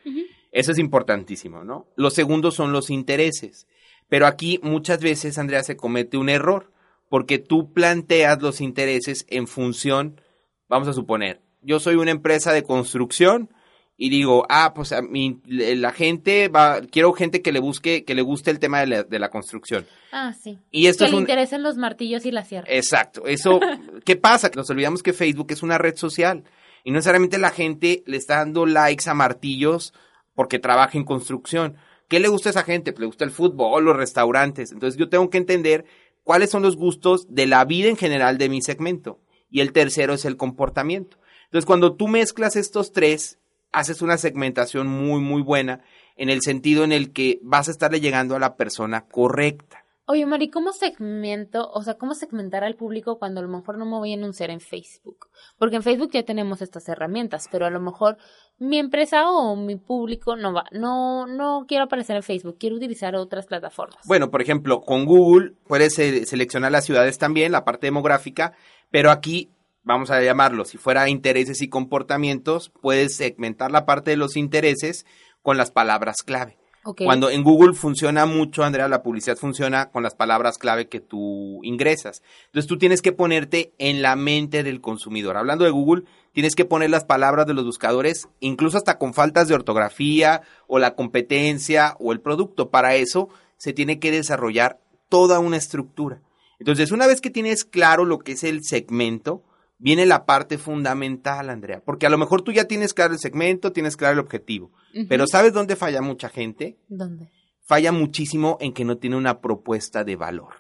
Eso 0.52 0.72
es 0.72 0.80
importantísimo, 0.80 1.64
¿no? 1.64 1.88
Los 1.96 2.14
segundos 2.14 2.56
son 2.56 2.72
los 2.72 2.90
intereses. 2.90 3.68
Pero 4.10 4.28
aquí 4.28 4.60
muchas 4.64 5.00
veces, 5.00 5.38
Andrea, 5.38 5.64
se 5.64 5.76
comete 5.76 6.18
un 6.18 6.30
error, 6.30 6.72
porque 7.10 7.38
tú 7.40 7.72
planteas 7.72 8.42
los 8.42 8.62
intereses 8.62 9.26
en 9.30 9.48
función, 9.48 10.20
vamos 10.68 10.88
a 10.88 10.94
suponer, 10.94 11.42
yo 11.62 11.80
soy 11.80 11.96
una 11.96 12.12
empresa 12.12 12.52
de 12.52 12.64
construcción, 12.64 13.50
y 13.96 14.10
digo, 14.10 14.46
ah, 14.50 14.74
pues 14.74 14.92
a 14.92 15.02
mí, 15.02 15.42
la 15.46 15.92
gente 15.92 16.48
va, 16.48 16.82
quiero 16.82 17.14
gente 17.14 17.42
que 17.42 17.52
le 17.52 17.60
busque, 17.60 18.04
que 18.04 18.16
le 18.16 18.22
guste 18.22 18.50
el 18.50 18.60
tema 18.60 18.80
de 18.80 18.88
la, 18.88 19.04
de 19.04 19.20
la 19.20 19.30
construcción. 19.30 19.86
Ah, 20.12 20.34
sí. 20.34 20.60
Y 20.72 20.88
esto 20.88 21.04
que 21.04 21.06
es 21.06 21.12
le 21.12 21.18
un... 21.18 21.24
interesen 21.24 21.62
los 21.62 21.78
martillos 21.78 22.26
y 22.26 22.32
la 22.32 22.44
sierra. 22.44 22.68
Exacto. 22.70 23.26
Eso, 23.28 23.60
¿qué 24.06 24.16
pasa? 24.16 24.50
Nos 24.56 24.70
olvidamos 24.70 25.04
que 25.04 25.14
Facebook 25.14 25.48
es 25.52 25.62
una 25.62 25.78
red 25.78 25.96
social 25.96 26.44
y 26.84 26.92
no 26.92 26.96
necesariamente 26.96 27.38
la 27.38 27.52
gente 27.52 28.04
le 28.06 28.18
está 28.18 28.38
dando 28.38 28.66
likes 28.66 29.10
a 29.10 29.14
martillos 29.14 29.94
porque 30.34 30.60
trabaja 30.60 30.98
en 30.98 31.06
construcción. 31.06 31.78
¿Qué 32.08 32.20
le 32.20 32.28
gusta 32.28 32.50
a 32.50 32.52
esa 32.52 32.64
gente? 32.64 32.94
Le 32.98 33.06
gusta 33.06 33.26
el 33.26 33.32
fútbol, 33.32 33.86
los 33.86 33.96
restaurantes. 33.96 34.72
Entonces 34.72 35.00
yo 35.00 35.10
tengo 35.10 35.30
que 35.30 35.38
entender 35.38 35.86
cuáles 36.24 36.50
son 36.50 36.64
los 36.64 36.76
gustos 36.76 37.28
de 37.30 37.48
la 37.48 37.64
vida 37.64 37.90
en 37.90 37.98
general 37.98 38.38
de 38.38 38.50
mi 38.50 38.62
segmento. 38.62 39.22
Y 39.50 39.62
el 39.62 39.72
tercero 39.72 40.14
es 40.14 40.26
el 40.26 40.36
comportamiento. 40.36 41.18
Entonces 41.46 41.66
cuando 41.66 41.96
tú 41.96 42.08
mezclas 42.08 42.56
estos 42.56 42.92
tres, 42.92 43.40
haces 43.74 44.02
una 44.02 44.18
segmentación 44.18 44.88
muy, 44.88 45.20
muy 45.20 45.42
buena 45.42 45.82
en 46.16 46.30
el 46.30 46.42
sentido 46.42 46.84
en 46.84 46.92
el 46.92 47.12
que 47.12 47.40
vas 47.42 47.68
a 47.68 47.72
estarle 47.72 48.00
llegando 48.00 48.36
a 48.36 48.40
la 48.40 48.56
persona 48.56 49.06
correcta. 49.06 49.84
Oye, 50.06 50.26
Mari, 50.26 50.50
¿cómo 50.50 50.74
segmento, 50.74 51.72
o 51.72 51.82
sea, 51.82 51.94
cómo 51.94 52.14
segmentar 52.14 52.66
al 52.66 52.76
público 52.76 53.18
cuando 53.20 53.40
a 53.40 53.44
lo 53.44 53.50
mejor 53.50 53.78
no 53.78 53.86
me 53.86 53.98
voy 53.98 54.12
a 54.12 54.16
anunciar 54.16 54.50
en 54.50 54.60
Facebook? 54.60 55.30
Porque 55.58 55.78
en 55.78 55.84
Facebook 55.84 56.12
ya 56.12 56.24
tenemos 56.24 56.62
estas 56.62 56.90
herramientas, 56.90 57.48
pero 57.50 57.66
a 57.66 57.70
lo 57.70 57.80
mejor 57.80 58.18
mi 58.60 58.80
empresa 58.80 59.30
o 59.30 59.56
mi 59.56 59.78
público 59.78 60.36
no 60.36 60.52
va, 60.54 60.66
no, 60.72 61.26
no 61.26 61.64
quiero 61.70 61.86
aparecer 61.86 62.18
en 62.18 62.24
Facebook, 62.24 62.58
quiero 62.60 62.76
utilizar 62.76 63.16
otras 63.16 63.46
plataformas. 63.46 64.06
Bueno, 64.06 64.30
por 64.30 64.42
ejemplo, 64.42 64.82
con 64.82 65.06
Google 65.06 65.54
puedes 65.68 65.94
seleccionar 65.94 66.74
las 66.74 66.84
ciudades 66.84 67.18
también, 67.18 67.54
la 67.54 67.64
parte 67.64 67.88
demográfica, 67.88 68.52
pero 68.92 69.10
aquí 69.10 69.52
vamos 69.84 70.12
a 70.12 70.22
llamarlo, 70.22 70.66
si 70.66 70.78
fuera 70.78 71.10
intereses 71.10 71.62
y 71.62 71.70
comportamientos, 71.70 72.72
puedes 72.82 73.16
segmentar 73.16 73.72
la 73.72 73.86
parte 73.86 74.12
de 74.12 74.18
los 74.18 74.38
intereses 74.38 75.06
con 75.42 75.58
las 75.58 75.72
palabras 75.72 76.24
clave. 76.24 76.58
Cuando 76.98 77.30
en 77.30 77.44
Google 77.44 77.74
funciona 77.74 78.26
mucho, 78.26 78.64
Andrea, 78.64 78.90
la 78.90 79.04
publicidad 79.04 79.38
funciona 79.38 79.90
con 79.90 80.04
las 80.04 80.16
palabras 80.16 80.58
clave 80.58 80.90
que 80.90 81.00
tú 81.00 81.62
ingresas. 81.64 82.22
Entonces 82.48 82.68
tú 82.68 82.78
tienes 82.78 83.02
que 83.02 83.14
ponerte 83.14 83.74
en 83.78 84.02
la 84.02 84.18
mente 84.18 84.64
del 84.64 84.82
consumidor. 84.82 85.38
Hablando 85.38 85.64
de 85.64 85.72
Google, 85.72 86.04
tienes 86.34 86.56
que 86.56 86.66
poner 86.66 86.90
las 86.90 87.06
palabras 87.06 87.48
de 87.48 87.54
los 87.54 87.64
buscadores, 87.64 88.28
incluso 88.42 88.78
hasta 88.78 88.98
con 88.98 89.14
faltas 89.14 89.48
de 89.48 89.56
ortografía 89.56 90.42
o 90.68 90.78
la 90.78 90.96
competencia 90.96 91.96
o 92.00 92.12
el 92.12 92.20
producto. 92.20 92.70
Para 92.70 92.96
eso 92.96 93.30
se 93.56 93.72
tiene 93.72 94.00
que 94.00 94.12
desarrollar 94.12 94.78
toda 95.08 95.40
una 95.40 95.56
estructura. 95.56 96.20
Entonces, 96.60 96.92
una 96.92 97.08
vez 97.08 97.22
que 97.22 97.30
tienes 97.30 97.64
claro 97.64 98.04
lo 98.04 98.20
que 98.20 98.34
es 98.34 98.44
el 98.44 98.62
segmento, 98.66 99.42
viene 99.78 100.06
la 100.06 100.26
parte 100.26 100.58
fundamental, 100.58 101.50
Andrea, 101.50 101.82
porque 101.84 102.06
a 102.06 102.10
lo 102.10 102.18
mejor 102.18 102.42
tú 102.42 102.52
ya 102.52 102.66
tienes 102.66 102.94
claro 102.94 103.14
el 103.14 103.20
segmento, 103.20 103.72
tienes 103.72 103.98
claro 103.98 104.14
el 104.14 104.20
objetivo, 104.20 104.72
pero 105.10 105.28
¿sabes 105.28 105.54
dónde 105.54 105.76
falla 105.76 106.02
mucha 106.02 106.30
gente? 106.30 106.78
¿Dónde? 106.88 107.32
Falla 107.66 107.92
muchísimo 107.92 108.58
en 108.60 108.74
que 108.74 108.86
no 108.86 108.98
tiene 108.98 109.16
una 109.16 109.40
propuesta 109.40 110.04
de 110.04 110.16
valor. 110.16 110.54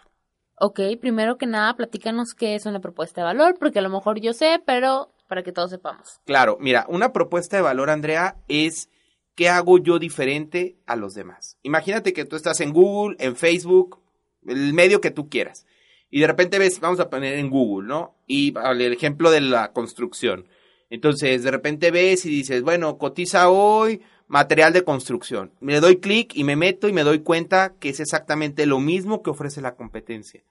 Ok, 0.60 0.80
primero 1.02 1.38
que 1.38 1.46
nada, 1.46 1.76
platícanos 1.76 2.34
qué 2.34 2.56
es 2.56 2.66
una 2.66 2.80
propuesta 2.80 3.22
de 3.22 3.26
valor, 3.26 3.58
porque 3.60 3.80
a 3.80 3.82
lo 3.82 3.90
mejor 3.90 4.22
yo 4.22 4.34
sé, 4.34 4.62
pero 4.66 5.14
para 5.28 5.44
que 5.44 5.52
todos 5.52 5.72
sepamos. 5.72 6.22
Claro, 6.26 6.58
mira, 6.60 6.86
una 6.88 7.12
propuesta 7.12 7.58
de 7.58 7.64
valor, 7.64 7.90
Andrea, 7.90 8.38
es 8.48 8.90
qué 9.36 9.50
hago 9.50 9.80
yo 9.80 10.00
diferente 10.00 10.78
a 10.86 10.96
los 10.96 11.14
demás. 11.14 11.58
Imagínate 11.64 12.14
que 12.14 12.26
tú 12.26 12.36
estás 12.36 12.62
en 12.62 12.72
Google, 12.72 13.18
en 13.20 13.36
Facebook, 13.36 14.00
el 14.46 14.74
medio 14.74 15.02
que 15.02 15.12
tú 15.12 15.28
quieras 15.28 15.66
y 16.16 16.20
de 16.20 16.28
repente 16.28 16.60
ves, 16.60 16.80
vamos 16.80 17.00
a 17.00 17.10
poner 17.10 17.40
en 17.40 17.50
Google, 17.50 17.88
¿no? 17.88 18.14
Y 18.28 18.54
el 18.56 18.94
ejemplo 18.94 19.32
de 19.32 19.42
la 19.42 19.72
construcción. 19.72 20.48
Entonces, 20.92 21.42
de 21.42 21.50
repente 21.50 21.90
ves 21.90 22.28
y 22.28 22.30
dices, 22.30 22.62
bueno, 22.62 23.00
cotiza 23.00 23.50
hoy 23.50 24.04
material 24.28 24.74
de 24.74 24.84
construcción. 24.84 25.54
Me 25.60 25.80
doy 25.80 25.98
clic 25.98 26.36
y 26.36 26.44
me 26.44 26.56
meto 26.56 26.88
y 26.88 26.94
me 26.94 27.02
doy 27.02 27.22
cuenta 27.22 27.74
que 27.80 27.90
es 27.90 28.00
exactamente 28.00 28.68
lo 28.68 28.80
mismo 28.80 29.24
que 29.24 29.32
ofrece 29.32 29.60
la 29.60 29.74
competencia. 29.74 30.44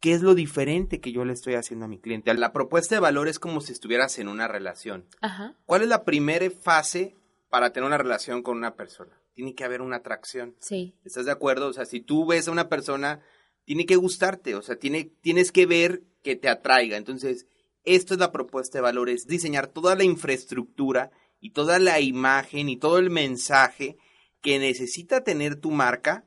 ¿Qué 0.00 0.14
es 0.14 0.22
lo 0.22 0.34
diferente 0.34 0.98
que 0.98 1.12
yo 1.12 1.24
le 1.24 1.32
estoy 1.32 1.54
haciendo 1.54 1.84
a 1.84 1.88
mi 1.88 2.00
cliente? 2.00 2.34
La 2.34 2.52
propuesta 2.52 2.96
de 2.96 3.00
valor 3.00 3.28
es 3.28 3.38
como 3.38 3.60
si 3.60 3.72
estuvieras 3.72 4.18
en 4.18 4.26
una 4.26 4.48
relación. 4.48 5.06
Ajá. 5.20 5.54
¿Cuál 5.64 5.82
es 5.82 5.88
la 5.88 6.02
primera 6.02 6.50
fase 6.50 7.14
para 7.50 7.72
tener 7.72 7.86
una 7.86 7.98
relación 7.98 8.42
con 8.42 8.56
una 8.56 8.74
persona? 8.74 9.12
Tiene 9.34 9.54
que 9.54 9.62
haber 9.62 9.80
una 9.80 9.98
atracción. 9.98 10.56
Sí. 10.58 10.96
¿Estás 11.04 11.26
de 11.26 11.30
acuerdo? 11.30 11.68
O 11.68 11.72
sea, 11.72 11.84
si 11.84 12.00
tú 12.00 12.26
ves 12.26 12.48
a 12.48 12.50
una 12.50 12.68
persona, 12.68 13.20
tiene 13.64 13.86
que 13.86 13.96
gustarte, 13.96 14.54
o 14.54 14.62
sea, 14.62 14.76
tiene, 14.76 15.12
tienes 15.20 15.52
que 15.52 15.66
ver 15.66 16.02
que 16.22 16.36
te 16.36 16.48
atraiga. 16.48 16.96
Entonces, 16.96 17.46
esto 17.84 18.14
es 18.14 18.20
la 18.20 18.32
propuesta 18.32 18.78
de 18.78 18.82
valor, 18.82 19.08
es 19.08 19.26
diseñar 19.26 19.66
toda 19.66 19.94
la 19.94 20.04
infraestructura 20.04 21.10
y 21.40 21.50
toda 21.50 21.78
la 21.78 22.00
imagen 22.00 22.68
y 22.68 22.76
todo 22.76 22.98
el 22.98 23.10
mensaje 23.10 23.96
que 24.40 24.58
necesita 24.58 25.24
tener 25.24 25.56
tu 25.56 25.70
marca 25.70 26.24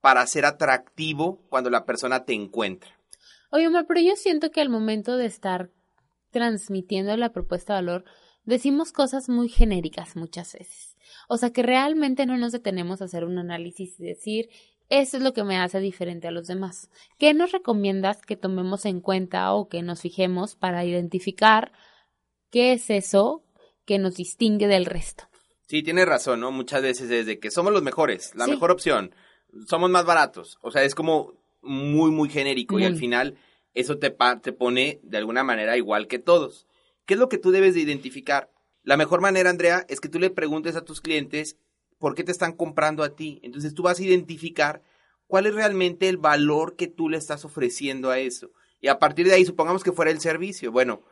para 0.00 0.26
ser 0.26 0.44
atractivo 0.44 1.40
cuando 1.48 1.70
la 1.70 1.84
persona 1.84 2.24
te 2.24 2.34
encuentra. 2.34 2.98
Oye, 3.50 3.68
Omar, 3.68 3.86
pero 3.86 4.00
yo 4.00 4.16
siento 4.16 4.50
que 4.50 4.60
al 4.60 4.68
momento 4.68 5.16
de 5.16 5.26
estar 5.26 5.70
transmitiendo 6.30 7.16
la 7.16 7.32
propuesta 7.32 7.74
de 7.74 7.82
valor, 7.82 8.04
decimos 8.44 8.92
cosas 8.92 9.28
muy 9.28 9.48
genéricas 9.48 10.16
muchas 10.16 10.54
veces. 10.54 10.96
O 11.28 11.36
sea, 11.36 11.50
que 11.50 11.62
realmente 11.62 12.26
no 12.26 12.36
nos 12.36 12.52
detenemos 12.52 13.00
a 13.00 13.04
hacer 13.04 13.24
un 13.24 13.38
análisis 13.38 14.00
y 14.00 14.04
decir, 14.04 14.48
eso 15.00 15.16
es 15.16 15.22
lo 15.22 15.32
que 15.32 15.42
me 15.44 15.56
hace 15.58 15.80
diferente 15.80 16.28
a 16.28 16.30
los 16.32 16.46
demás. 16.46 16.90
¿Qué 17.18 17.32
nos 17.34 17.52
recomiendas 17.52 18.20
que 18.22 18.36
tomemos 18.36 18.84
en 18.84 19.00
cuenta 19.00 19.52
o 19.54 19.68
que 19.68 19.82
nos 19.82 20.00
fijemos 20.02 20.54
para 20.54 20.84
identificar 20.84 21.72
qué 22.50 22.72
es 22.72 22.90
eso 22.90 23.42
que 23.84 23.98
nos 23.98 24.16
distingue 24.16 24.66
del 24.68 24.84
resto? 24.86 25.24
Sí, 25.66 25.82
tienes 25.82 26.06
razón, 26.06 26.40
¿no? 26.40 26.50
Muchas 26.50 26.82
veces 26.82 27.08
desde 27.08 27.38
que 27.38 27.50
somos 27.50 27.72
los 27.72 27.82
mejores, 27.82 28.34
la 28.34 28.44
Sí. 28.44 28.50
mejor 28.50 28.70
opción, 28.70 29.14
somos 29.66 29.88
más 29.90 30.04
baratos. 30.04 30.58
O 30.60 30.70
sea, 30.70 30.82
es 30.84 30.94
como 30.94 31.32
muy, 31.62 32.10
muy 32.10 32.28
genérico 32.28 32.78
y 32.78 32.84
al 32.84 32.96
final 32.96 33.38
eso 33.74 33.96
te, 33.98 34.10
pa- 34.10 34.40
te 34.40 34.52
pone 34.52 35.00
de 35.02 35.16
alguna 35.18 35.42
manera 35.44 35.76
igual 35.78 36.06
que 36.08 36.18
todos. 36.18 36.66
¿Qué 37.06 37.14
es 37.14 37.20
lo 37.20 37.28
que 37.30 37.38
tú 37.38 37.50
debes 37.50 37.74
de 37.74 37.80
identificar? 37.80 38.50
La 38.82 38.96
mejor 38.96 39.20
manera, 39.22 39.48
Andrea, 39.48 39.86
es 39.88 40.00
que 40.00 40.08
tú 40.08 40.18
le 40.18 40.28
preguntes 40.30 40.76
a 40.76 40.84
tus 40.84 41.00
clientes 41.00 41.56
por 42.02 42.16
qué 42.16 42.24
te 42.24 42.32
están 42.32 42.52
comprando 42.54 43.04
a 43.04 43.14
ti. 43.14 43.38
Entonces 43.44 43.74
tú 43.74 43.84
vas 43.84 44.00
a 44.00 44.02
identificar 44.02 44.82
cuál 45.28 45.46
es 45.46 45.54
realmente 45.54 46.08
el 46.08 46.16
valor 46.16 46.74
que 46.74 46.88
tú 46.88 47.08
le 47.08 47.16
estás 47.16 47.44
ofreciendo 47.44 48.10
a 48.10 48.18
eso. 48.18 48.50
Y 48.80 48.88
a 48.88 48.98
partir 48.98 49.26
de 49.28 49.34
ahí, 49.34 49.44
supongamos 49.44 49.84
que 49.84 49.92
fuera 49.92 50.10
el 50.10 50.18
servicio. 50.20 50.72
Bueno, 50.72 51.02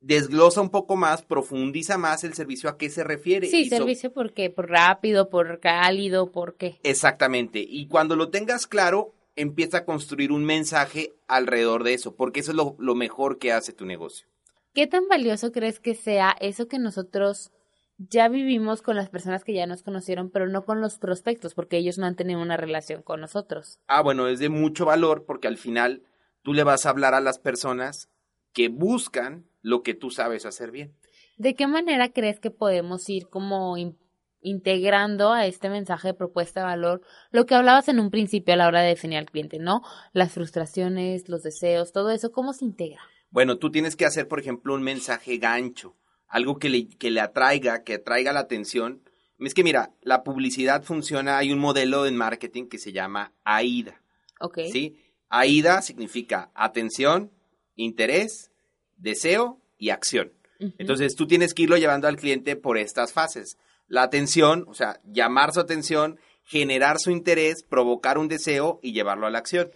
desglosa 0.00 0.62
un 0.62 0.70
poco 0.70 0.96
más, 0.96 1.22
profundiza 1.22 1.98
más 1.98 2.24
el 2.24 2.32
servicio 2.32 2.70
a 2.70 2.78
qué 2.78 2.88
se 2.88 3.04
refiere. 3.04 3.46
Sí, 3.48 3.60
Y 3.62 3.68
so- 3.68 3.76
servicio 3.76 4.10
por 4.12 4.32
qué, 4.32 4.48
por 4.48 4.70
rápido, 4.70 5.28
por 5.28 5.60
cálido, 5.60 6.32
por 6.32 6.56
qué. 6.56 6.80
Exactamente. 6.82 7.60
Y 7.68 7.86
cuando 7.88 8.16
lo 8.16 8.30
tengas 8.30 8.66
claro, 8.66 9.14
empieza 9.36 9.78
a 9.78 9.84
construir 9.84 10.32
un 10.32 10.44
mensaje 10.46 11.12
alrededor 11.28 11.84
de 11.84 11.92
eso, 11.94 12.16
porque 12.16 12.40
eso 12.40 12.52
es 12.52 12.56
lo, 12.56 12.74
lo 12.78 12.94
mejor 12.94 13.38
que 13.38 13.52
hace 13.52 13.74
tu 13.74 13.84
negocio. 13.84 14.26
¿Qué 14.74 14.86
tan 14.86 15.06
valioso 15.08 15.52
crees 15.52 15.78
que 15.78 15.94
sea 15.94 16.34
eso 16.40 16.66
que 16.66 16.78
nosotros 16.78 17.52
ya 17.98 18.28
vivimos 18.28 18.82
con 18.82 18.96
las 18.96 19.08
personas 19.08 19.44
que 19.44 19.54
ya 19.54 19.66
nos 19.66 19.82
conocieron, 19.82 20.30
pero 20.30 20.48
no 20.48 20.64
con 20.64 20.80
los 20.80 20.98
prospectos, 20.98 21.54
porque 21.54 21.76
ellos 21.76 21.98
no 21.98 22.06
han 22.06 22.16
tenido 22.16 22.40
una 22.40 22.56
relación 22.56 23.02
con 23.02 23.20
nosotros? 23.20 23.78
Ah, 23.86 24.02
bueno, 24.02 24.28
es 24.28 24.38
de 24.38 24.48
mucho 24.48 24.84
valor 24.84 25.24
porque 25.24 25.48
al 25.48 25.56
final 25.56 26.02
tú 26.42 26.52
le 26.54 26.64
vas 26.64 26.86
a 26.86 26.90
hablar 26.90 27.14
a 27.14 27.20
las 27.20 27.38
personas 27.38 28.08
que 28.52 28.68
buscan 28.68 29.46
lo 29.62 29.82
que 29.82 29.94
tú 29.94 30.10
sabes 30.10 30.44
hacer 30.46 30.70
bien. 30.70 30.94
¿De 31.36 31.54
qué 31.54 31.66
manera 31.66 32.12
crees 32.12 32.40
que 32.40 32.50
podemos 32.50 33.08
ir 33.08 33.28
como 33.28 33.76
in- 33.76 33.96
integrando 34.40 35.32
a 35.32 35.46
este 35.46 35.70
mensaje 35.70 36.08
de 36.08 36.14
propuesta 36.14 36.60
de 36.60 36.66
valor 36.66 37.00
lo 37.30 37.46
que 37.46 37.54
hablabas 37.54 37.88
en 37.88 38.00
un 38.00 38.10
principio 38.10 38.54
a 38.54 38.56
la 38.56 38.66
hora 38.66 38.82
de 38.82 38.88
definir 38.88 39.18
al 39.18 39.26
cliente, 39.30 39.58
¿no? 39.58 39.82
Las 40.12 40.32
frustraciones, 40.32 41.28
los 41.28 41.42
deseos, 41.42 41.92
todo 41.92 42.10
eso, 42.10 42.32
¿cómo 42.32 42.52
se 42.52 42.64
integra? 42.64 43.00
Bueno, 43.30 43.56
tú 43.58 43.70
tienes 43.70 43.96
que 43.96 44.04
hacer, 44.04 44.28
por 44.28 44.40
ejemplo, 44.40 44.74
un 44.74 44.82
mensaje 44.82 45.38
gancho, 45.38 45.96
algo 46.32 46.58
que 46.58 46.70
le, 46.70 46.88
que 46.88 47.10
le 47.10 47.20
atraiga, 47.20 47.84
que 47.84 47.94
atraiga 47.94 48.32
la 48.32 48.40
atención. 48.40 49.02
Es 49.38 49.52
que 49.52 49.62
mira, 49.62 49.90
la 50.00 50.24
publicidad 50.24 50.82
funciona, 50.82 51.36
hay 51.36 51.52
un 51.52 51.58
modelo 51.58 52.06
en 52.06 52.16
marketing 52.16 52.68
que 52.68 52.78
se 52.78 52.90
llama 52.90 53.34
AIDA. 53.44 54.00
¿Ok? 54.40 54.60
¿sí? 54.72 54.96
AIDA 55.28 55.82
significa 55.82 56.50
atención, 56.54 57.30
interés, 57.76 58.50
deseo 58.96 59.60
y 59.76 59.90
acción. 59.90 60.32
Entonces 60.78 61.16
tú 61.16 61.26
tienes 61.26 61.54
que 61.54 61.64
irlo 61.64 61.76
llevando 61.76 62.08
al 62.08 62.16
cliente 62.16 62.56
por 62.56 62.78
estas 62.78 63.12
fases. 63.12 63.58
La 63.88 64.02
atención, 64.04 64.64
o 64.68 64.74
sea, 64.74 65.00
llamar 65.04 65.52
su 65.52 65.60
atención, 65.60 66.18
generar 66.44 66.98
su 66.98 67.10
interés, 67.10 67.62
provocar 67.62 68.16
un 68.16 68.28
deseo 68.28 68.78
y 68.80 68.92
llevarlo 68.92 69.26
a 69.26 69.30
la 69.30 69.38
acción. 69.38 69.70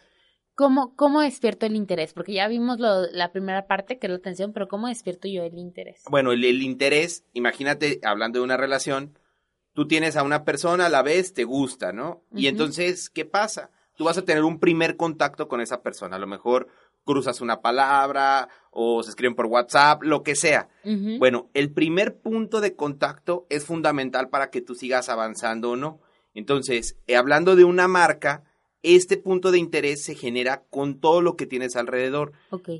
¿Cómo, 0.57 0.97
¿Cómo 0.97 1.21
despierto 1.21 1.67
el 1.67 1.77
interés? 1.77 2.13
Porque 2.15 2.33
ya 2.33 2.49
vimos 2.49 2.81
lo- 2.81 3.07
la 3.13 3.31
primera 3.31 3.67
parte, 3.67 3.99
que 3.99 4.07
es 4.07 4.11
la 4.11 4.17
atención, 4.17 4.53
pero 4.53 4.69
¿cómo 4.69 4.89
despierto 4.89 5.29
yo 5.29 5.43
el 5.45 5.59
interés? 5.59 6.03
Bueno, 6.11 6.33
el, 6.33 6.43
el 6.45 6.63
interés, 6.63 7.25
imagínate, 7.35 8.01
hablando 8.03 8.39
de 8.39 8.45
una 8.45 8.57
relación, 8.57 9.19
tú 9.75 9.87
tienes 9.87 10.17
a 10.17 10.23
una 10.23 10.45
persona, 10.45 10.87
a 10.87 10.89
la 10.89 11.03
vez 11.03 11.35
te 11.35 11.45
gusta, 11.45 11.93
¿no? 11.93 12.23
Y 12.35 12.47
entonces, 12.49 13.11
¿qué 13.11 13.25
pasa? 13.27 13.71
Tú 13.97 14.05
vas 14.05 14.17
a 14.19 14.25
tener 14.25 14.45
un 14.45 14.59
primer 14.59 14.97
contacto 14.97 15.47
con 15.47 15.61
esa 15.61 15.83
persona. 15.83 16.17
A 16.17 16.19
lo 16.19 16.27
mejor 16.27 16.69
cruzas 17.05 17.41
una 17.43 17.61
palabra 17.61 18.49
o 18.71 19.03
se 19.03 19.11
escriben 19.11 19.35
por 19.37 19.47
WhatsApp, 19.47 20.03
lo 20.03 20.23
que 20.23 20.35
sea. 20.35 20.69
Bueno, 21.19 21.51
el 21.55 21.71
primer 21.71 22.17
punto 22.17 22.61
de 22.63 22.75
contacto 22.75 23.47
es 23.51 23.65
fundamental 23.67 24.29
para 24.31 24.51
que 24.51 24.63
tú 24.63 24.75
sigas 24.75 25.09
avanzando 25.11 25.71
o 25.73 25.77
no. 25.77 26.01
Entonces, 26.35 26.97
eh, 27.07 27.17
hablando 27.17 27.57
de 27.57 27.65
una 27.65 27.89
marca, 27.89 28.43
este 28.95 29.17
punto 29.17 29.51
de 29.51 29.59
interés 29.59 30.05
se 30.05 30.15
genera 30.15 30.63
con 30.71 31.01
todo 31.01 31.21
lo 31.21 31.37
que 31.37 31.47
tienes 31.47 31.75
alrededor. 31.77 32.33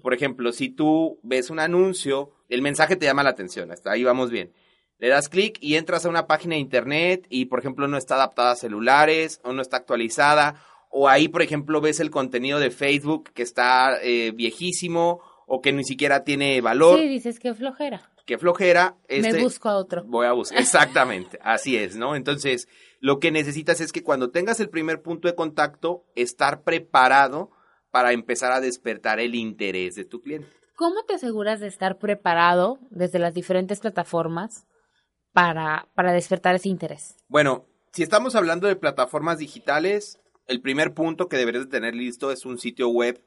Por 0.03 0.15
ejemplo, 0.15 0.53
si 0.53 0.69
tú 0.69 1.19
ves 1.23 1.51
un 1.51 1.59
anuncio, 1.59 2.31
el 2.49 2.63
mensaje 2.63 2.97
te 2.97 3.07
llama 3.07 3.25
la 3.25 3.31
atención, 3.31 3.73
hasta 3.73 3.91
ahí 3.91 4.05
vamos 4.05 4.31
bien. 4.31 4.53
Le 4.99 5.09
das 5.09 5.29
clic 5.29 5.59
y 5.61 5.75
entras 5.75 6.07
a 6.07 6.09
una 6.09 6.27
página 6.27 6.55
de 6.55 6.61
internet 6.61 7.27
y, 7.29 7.47
por 7.47 7.59
ejemplo, 7.59 7.87
no 7.87 7.99
está 7.99 8.15
adaptada 8.15 8.53
a 8.53 8.57
celulares 8.57 9.41
o 9.45 9.53
no 9.53 9.61
está 9.61 9.77
actualizada. 9.77 10.63
O 10.91 11.09
ahí, 11.09 11.29
por 11.29 11.43
ejemplo, 11.43 11.81
ves 11.83 12.01
el 12.01 12.11
contenido 12.11 12.59
de 12.59 12.71
Facebook 12.71 13.31
que 13.35 13.43
está 13.43 13.99
eh, 14.03 14.33
viejísimo 14.35 15.21
o 15.47 15.61
que 15.61 15.73
ni 15.73 15.85
siquiera 15.85 16.25
tiene 16.25 16.61
valor. 16.63 16.99
Sí, 16.99 17.09
dices 17.09 17.39
que 17.41 17.53
flojera. 17.53 18.11
Qué 18.27 18.39
flojera. 18.39 18.97
Me 19.09 19.19
Este, 19.19 19.41
busco 19.41 19.69
a 19.69 19.77
otro. 19.77 20.03
Voy 20.05 20.27
a 20.27 20.33
buscar. 20.33 20.59
Exactamente, 20.59 21.39
así 21.43 21.77
es, 21.77 21.97
¿no? 21.97 22.17
Entonces, 22.17 22.69
lo 23.01 23.21
que 23.21 23.31
necesitas 23.31 23.81
es 23.81 23.93
que 23.93 24.03
cuando 24.03 24.31
tengas 24.31 24.59
el 24.59 24.69
primer 24.69 25.01
punto 25.01 25.29
de 25.29 25.37
contacto, 25.37 26.05
estar 26.17 26.63
preparado 26.63 27.51
para 27.91 28.13
empezar 28.13 28.53
a 28.53 28.61
despertar 28.61 29.21
el 29.21 29.35
interés 29.37 29.95
de 29.95 30.05
tu 30.05 30.21
cliente. 30.21 30.49
¿Cómo 30.75 31.05
te 31.05 31.15
aseguras 31.15 31.61
de 31.61 31.69
estar 31.69 31.99
preparado 31.99 32.79
desde 32.91 33.19
las 33.19 33.33
diferentes 33.33 33.81
plataformas 33.81 34.67
para, 35.33 35.89
para 35.95 36.13
despertar 36.13 36.55
ese 36.57 36.69
interés? 36.69 37.15
Bueno, 37.29 37.65
si 37.93 38.03
estamos 38.03 38.35
hablando 38.35 38.67
de 38.67 38.77
plataformas 38.77 39.39
digitales, 39.39 40.19
el 40.47 40.61
primer 40.61 40.93
punto 40.93 41.29
que 41.29 41.37
deberías 41.37 41.65
de 41.65 41.71
tener 41.71 41.95
listo 41.95 42.31
es 42.33 42.45
un 42.45 42.59
sitio 42.59 42.89
web 42.89 43.23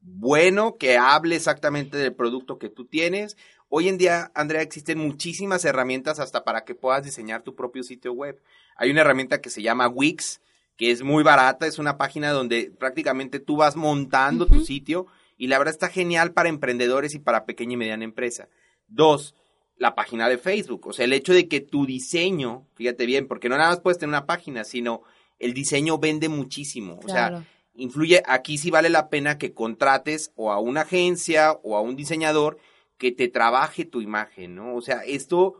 bueno 0.00 0.76
que 0.76 0.98
hable 0.98 1.36
exactamente 1.36 1.96
del 1.96 2.14
producto 2.14 2.58
que 2.58 2.68
tú 2.68 2.86
tienes. 2.86 3.36
Hoy 3.68 3.88
en 3.88 3.98
día, 3.98 4.30
Andrea, 4.34 4.62
existen 4.62 4.98
muchísimas 4.98 5.64
herramientas 5.64 6.20
hasta 6.20 6.44
para 6.44 6.64
que 6.64 6.74
puedas 6.74 7.04
diseñar 7.04 7.42
tu 7.42 7.54
propio 7.54 7.82
sitio 7.82 8.12
web. 8.12 8.40
Hay 8.76 8.90
una 8.90 9.00
herramienta 9.00 9.40
que 9.40 9.50
se 9.50 9.62
llama 9.62 9.88
Wix, 9.88 10.40
que 10.76 10.90
es 10.90 11.02
muy 11.02 11.24
barata, 11.24 11.66
es 11.66 11.78
una 11.78 11.98
página 11.98 12.30
donde 12.30 12.72
prácticamente 12.78 13.40
tú 13.40 13.56
vas 13.56 13.74
montando 13.74 14.46
tu 14.46 14.60
sitio 14.60 15.06
y 15.36 15.48
la 15.48 15.58
verdad 15.58 15.74
está 15.74 15.88
genial 15.88 16.32
para 16.32 16.48
emprendedores 16.48 17.14
y 17.14 17.18
para 17.18 17.44
pequeña 17.44 17.74
y 17.74 17.76
mediana 17.76 18.04
empresa. 18.04 18.48
Dos, 18.86 19.34
la 19.78 19.94
página 19.94 20.28
de 20.28 20.38
Facebook, 20.38 20.86
o 20.86 20.92
sea, 20.92 21.04
el 21.04 21.12
hecho 21.12 21.32
de 21.32 21.48
que 21.48 21.60
tu 21.60 21.86
diseño, 21.86 22.66
fíjate 22.74 23.04
bien, 23.04 23.26
porque 23.26 23.48
no 23.48 23.56
nada 23.56 23.70
más 23.70 23.80
puedes 23.80 23.98
tener 23.98 24.10
una 24.10 24.26
página, 24.26 24.64
sino 24.64 25.02
el 25.38 25.54
diseño 25.54 25.98
vende 25.98 26.28
muchísimo, 26.28 27.00
o 27.04 27.08
sea, 27.08 27.44
influye, 27.74 28.22
aquí 28.26 28.56
sí 28.58 28.70
vale 28.70 28.88
la 28.88 29.10
pena 29.10 29.38
que 29.38 29.52
contrates 29.52 30.32
o 30.34 30.50
a 30.50 30.58
una 30.60 30.82
agencia 30.82 31.52
o 31.62 31.76
a 31.76 31.80
un 31.80 31.96
diseñador 31.96 32.58
que 32.98 33.12
te 33.12 33.28
trabaje 33.28 33.84
tu 33.84 34.00
imagen, 34.00 34.54
¿no? 34.56 34.74
O 34.74 34.80
sea, 34.80 35.00
esto 35.04 35.56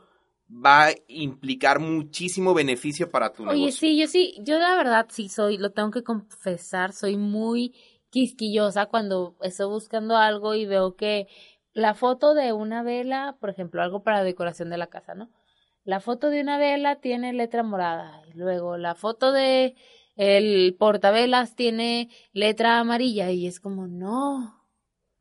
va 0.51 0.87
a 0.87 0.95
implicar 1.09 1.81
muchísimo 1.81 2.55
beneficio 2.55 3.11
para 3.11 3.33
tu 3.33 3.45
Oye, 3.45 3.71
negocio. 3.71 3.81
sí, 3.81 3.97
yo 3.99 4.09
sí, 4.09 4.35
yo 4.41 4.59
la 4.59 4.75
verdad 4.77 5.07
sí 5.11 5.29
soy, 5.29 5.57
lo 5.59 5.71
tengo 5.71 5.91
que 5.91 6.03
confesar, 6.03 6.93
soy 6.93 7.17
muy 7.17 7.75
quisquillosa 8.11 8.87
cuando 8.87 9.37
estoy 9.43 9.67
buscando 9.69 10.17
algo 10.17 10.55
y 10.55 10.67
veo 10.67 10.97
que 10.97 11.29
la 11.73 11.95
foto 11.95 12.35
de 12.35 12.53
una 12.53 12.83
vela, 12.83 13.37
por 13.41 13.51
ejemplo, 13.51 13.83
algo 13.83 14.03
para 14.03 14.25
decoración 14.25 14.71
de 14.71 14.79
la 14.79 14.89
casa, 14.89 15.15
¿no? 15.15 15.31
La 15.85 16.01
foto 16.01 16.31
de 16.31 16.41
una 16.41 16.59
vela 16.59 16.97
tiene 17.01 17.33
letra 17.33 17.63
morada 17.63 18.23
y 18.29 18.33
luego 18.37 18.77
la 18.79 18.95
foto 18.97 19.31
de 19.33 19.77
el 20.17 20.75
portavelas 20.79 21.55
tiene 21.55 22.09
letra 22.33 22.81
amarilla 22.81 23.31
y 23.31 23.47
es 23.47 23.61
como, 23.61 23.87
no, 23.87 24.56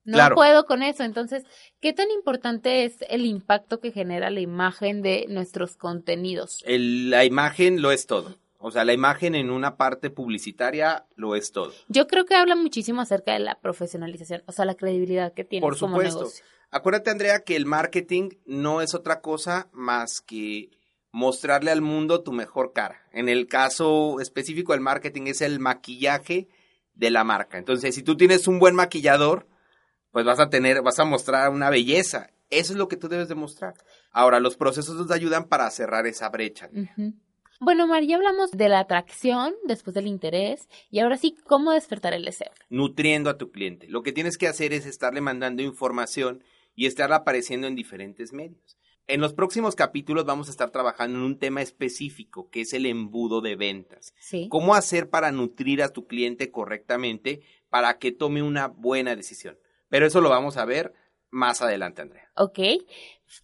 no 0.05 0.13
Claro. 0.13 0.35
puedo 0.35 0.65
con 0.65 0.81
eso. 0.83 1.03
Entonces, 1.03 1.43
¿qué 1.81 1.91
tan 1.93 2.09
importante 2.11 2.85
es 2.85 2.97
el 3.09 3.25
impacto 3.25 3.79
que 3.79 3.91
genera 3.91 4.29
la 4.29 4.39
imagen 4.39 5.01
de 5.01 5.25
nuestros 5.29 5.75
contenidos? 5.75 6.61
El- 6.65 7.09
la 7.09 7.25
imagen 7.25 7.81
lo 7.81 7.91
es 7.91 8.05
todo. 8.07 8.37
O 8.57 8.71
sea, 8.71 8.83
la 8.85 8.93
imagen 8.93 9.35
en 9.35 9.49
una 9.51 9.75
parte 9.77 10.09
publicitaria 10.09 11.05
lo 11.15 11.35
es 11.35 11.51
todo. 11.51 11.71
Yo 11.87 12.07
creo 12.07 12.25
que 12.25 12.33
habla 12.35 12.55
muchísimo 12.55 13.01
acerca 13.01 13.33
de 13.33 13.39
la 13.39 13.59
profesionalización, 13.59 14.41
o 14.47 14.51
sea, 14.51 14.65
la 14.65 14.73
credibilidad 14.75 15.33
que 15.33 15.43
tiene 15.43 15.61
Por 15.61 15.77
como 15.77 15.97
supuesto. 15.97 16.19
negocio. 16.21 16.45
Acuérdate, 16.71 17.11
Andrea, 17.11 17.41
que 17.41 17.55
el 17.55 17.65
marketing 17.65 18.29
no 18.45 18.81
es 18.81 18.95
otra 18.95 19.21
cosa 19.21 19.69
más 19.71 20.19
que 20.21 20.71
mostrarle 21.11 21.71
al 21.71 21.81
mundo 21.81 22.23
tu 22.23 22.31
mejor 22.31 22.73
cara. 22.73 23.01
En 23.13 23.29
el 23.29 23.47
caso 23.47 24.19
específico 24.19 24.71
del 24.73 24.81
marketing 24.81 25.27
es 25.27 25.41
el 25.41 25.59
maquillaje 25.59 26.47
de 26.93 27.09
la 27.11 27.23
marca. 27.23 27.57
Entonces, 27.57 27.93
si 27.95 28.03
tú 28.03 28.17
tienes 28.17 28.47
un 28.47 28.59
buen 28.59 28.75
maquillador, 28.75 29.47
pues 30.15 30.25
vas 30.25 30.39
a 30.39 30.49
tener, 30.49 30.81
vas 30.81 30.97
a 30.97 31.03
mostrar 31.03 31.49
una 31.49 31.69
belleza. 31.69 32.29
Eso 32.49 32.71
es 32.71 32.79
lo 32.79 32.87
que 32.87 32.95
tú 32.95 33.09
debes 33.09 33.27
demostrar. 33.27 33.73
Ahora, 34.11 34.39
los 34.39 34.55
procesos 34.55 34.95
nos 34.95 35.11
ayudan 35.11 35.49
para 35.49 35.69
cerrar 35.71 36.07
esa 36.07 36.29
brecha. 36.29 36.69
Bueno, 37.59 37.85
Mar, 37.85 38.01
ya 38.01 38.15
hablamos 38.15 38.51
de 38.51 38.69
la 38.69 38.79
atracción, 38.79 39.53
después 39.65 39.93
del 39.93 40.07
interés, 40.07 40.69
y 40.89 40.99
ahora 40.99 41.17
sí, 41.17 41.35
¿cómo 41.43 41.73
despertar 41.73 42.13
el 42.13 42.23
deseo? 42.23 42.49
nutriendo 42.69 43.29
a 43.29 43.37
tu 43.37 43.51
cliente. 43.51 43.89
Lo 43.89 44.03
que 44.03 44.13
tienes 44.13 44.37
que 44.37 44.47
hacer 44.47 44.71
es 44.71 44.85
estarle 44.85 45.19
mandando 45.19 45.61
información 45.61 46.45
y 46.75 46.85
estarla 46.85 47.17
apareciendo 47.17 47.67
en 47.67 47.75
diferentes 47.75 48.31
medios. 48.31 48.77
En 49.07 49.19
los 49.19 49.33
próximos 49.33 49.75
capítulos 49.75 50.23
vamos 50.23 50.47
a 50.47 50.51
estar 50.51 50.71
trabajando 50.71 51.19
en 51.19 51.25
un 51.25 51.39
tema 51.39 51.61
específico, 51.61 52.49
que 52.49 52.61
es 52.61 52.71
el 52.71 52.85
embudo 52.85 53.41
de 53.41 53.57
ventas. 53.57 54.13
Sí. 54.21 54.47
¿Cómo 54.49 54.75
hacer 54.75 55.09
para 55.09 55.33
nutrir 55.33 55.83
a 55.83 55.89
tu 55.89 56.07
cliente 56.07 56.51
correctamente 56.51 57.41
para 57.69 57.97
que 57.97 58.13
tome 58.13 58.41
una 58.41 58.67
buena 58.69 59.13
decisión? 59.13 59.57
Pero 59.95 60.07
eso 60.07 60.19
lo 60.19 60.29
vamos 60.29 60.57
a 60.57 60.65
ver 60.65 60.93
más 61.29 61.61
adelante, 61.61 62.01
Andrea. 62.01 62.29
Ok, 62.35 62.59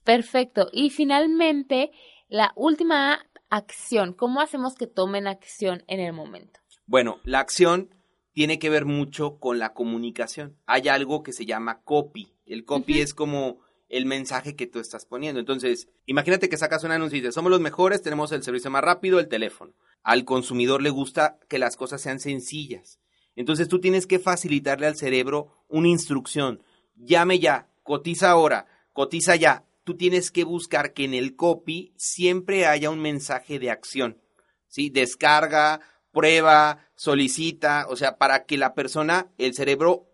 perfecto. 0.03 0.67
Y 0.74 0.89
finalmente, 0.89 1.91
la 2.27 2.51
última 2.58 3.25
acción. 3.50 4.12
¿Cómo 4.12 4.41
hacemos 4.41 4.75
que 4.75 4.86
tomen 4.86 5.27
acción 5.27 5.86
en 5.88 6.01
el 6.01 6.12
momento? 6.12 6.60
Bueno, 6.86 7.22
la 7.24 7.39
acción 7.39 7.96
tiene 8.34 8.60
que 8.60 8.70
ver 8.70 8.84
mucho 8.84 9.39
con 9.39 9.60
la 9.60 9.72
comunicación. 9.74 10.58
Hay 10.65 10.89
algo 10.89 11.24
que 11.24 11.31
se 11.31 11.46
llama 11.46 11.84
copy. 11.84 12.34
El 12.46 12.65
copy 12.65 13.00
es 13.00 13.13
como 13.13 13.62
el 13.88 14.05
mensaje 14.05 14.58
que 14.58 14.67
tú 14.67 14.79
estás 14.79 15.05
poniendo. 15.05 15.39
Entonces, 15.39 15.88
imagínate 16.05 16.50
que 16.50 16.58
sacas 16.58 16.84
un 16.84 16.91
anuncio 16.91 17.17
y 17.17 17.22
dices, 17.22 17.36
somos 17.36 17.50
los 17.50 17.62
mejores, 17.62 18.01
tenemos 18.01 18.34
el 18.34 18.43
servicio 18.43 18.70
más 18.72 18.84
rápido, 18.84 19.22
el 19.22 19.29
teléfono. 19.29 19.74
Al 20.03 20.25
consumidor 20.25 20.81
le 20.81 20.89
gusta 20.89 21.39
que 21.48 21.60
las 21.60 21.77
cosas 21.77 22.01
sean 22.01 22.20
sencillas. 22.20 23.00
Entonces 23.35 23.67
tú 23.67 23.79
tienes 23.79 24.07
que 24.07 24.19
facilitarle 24.19 24.88
al 24.88 24.95
cerebro 24.97 25.65
una 25.67 25.88
instrucción. 25.88 26.61
Llame 26.95 27.39
ya, 27.39 27.69
cotiza 27.83 28.29
ahora, 28.31 28.67
cotiza 28.93 29.35
ya. 29.35 29.65
Tú 29.83 29.95
tienes 29.97 30.31
que 30.31 30.43
buscar 30.43 30.93
que 30.93 31.05
en 31.05 31.13
el 31.13 31.35
copy 31.35 31.93
siempre 31.97 32.67
haya 32.67 32.89
un 32.89 33.00
mensaje 33.00 33.57
de 33.57 33.71
acción. 33.71 34.21
¿Sí? 34.67 34.89
Descarga, 34.89 35.81
prueba, 36.11 36.85
solicita, 36.95 37.85
o 37.89 37.95
sea, 37.95 38.17
para 38.17 38.45
que 38.45 38.57
la 38.57 38.73
persona, 38.73 39.31
el 39.38 39.53
cerebro 39.53 40.07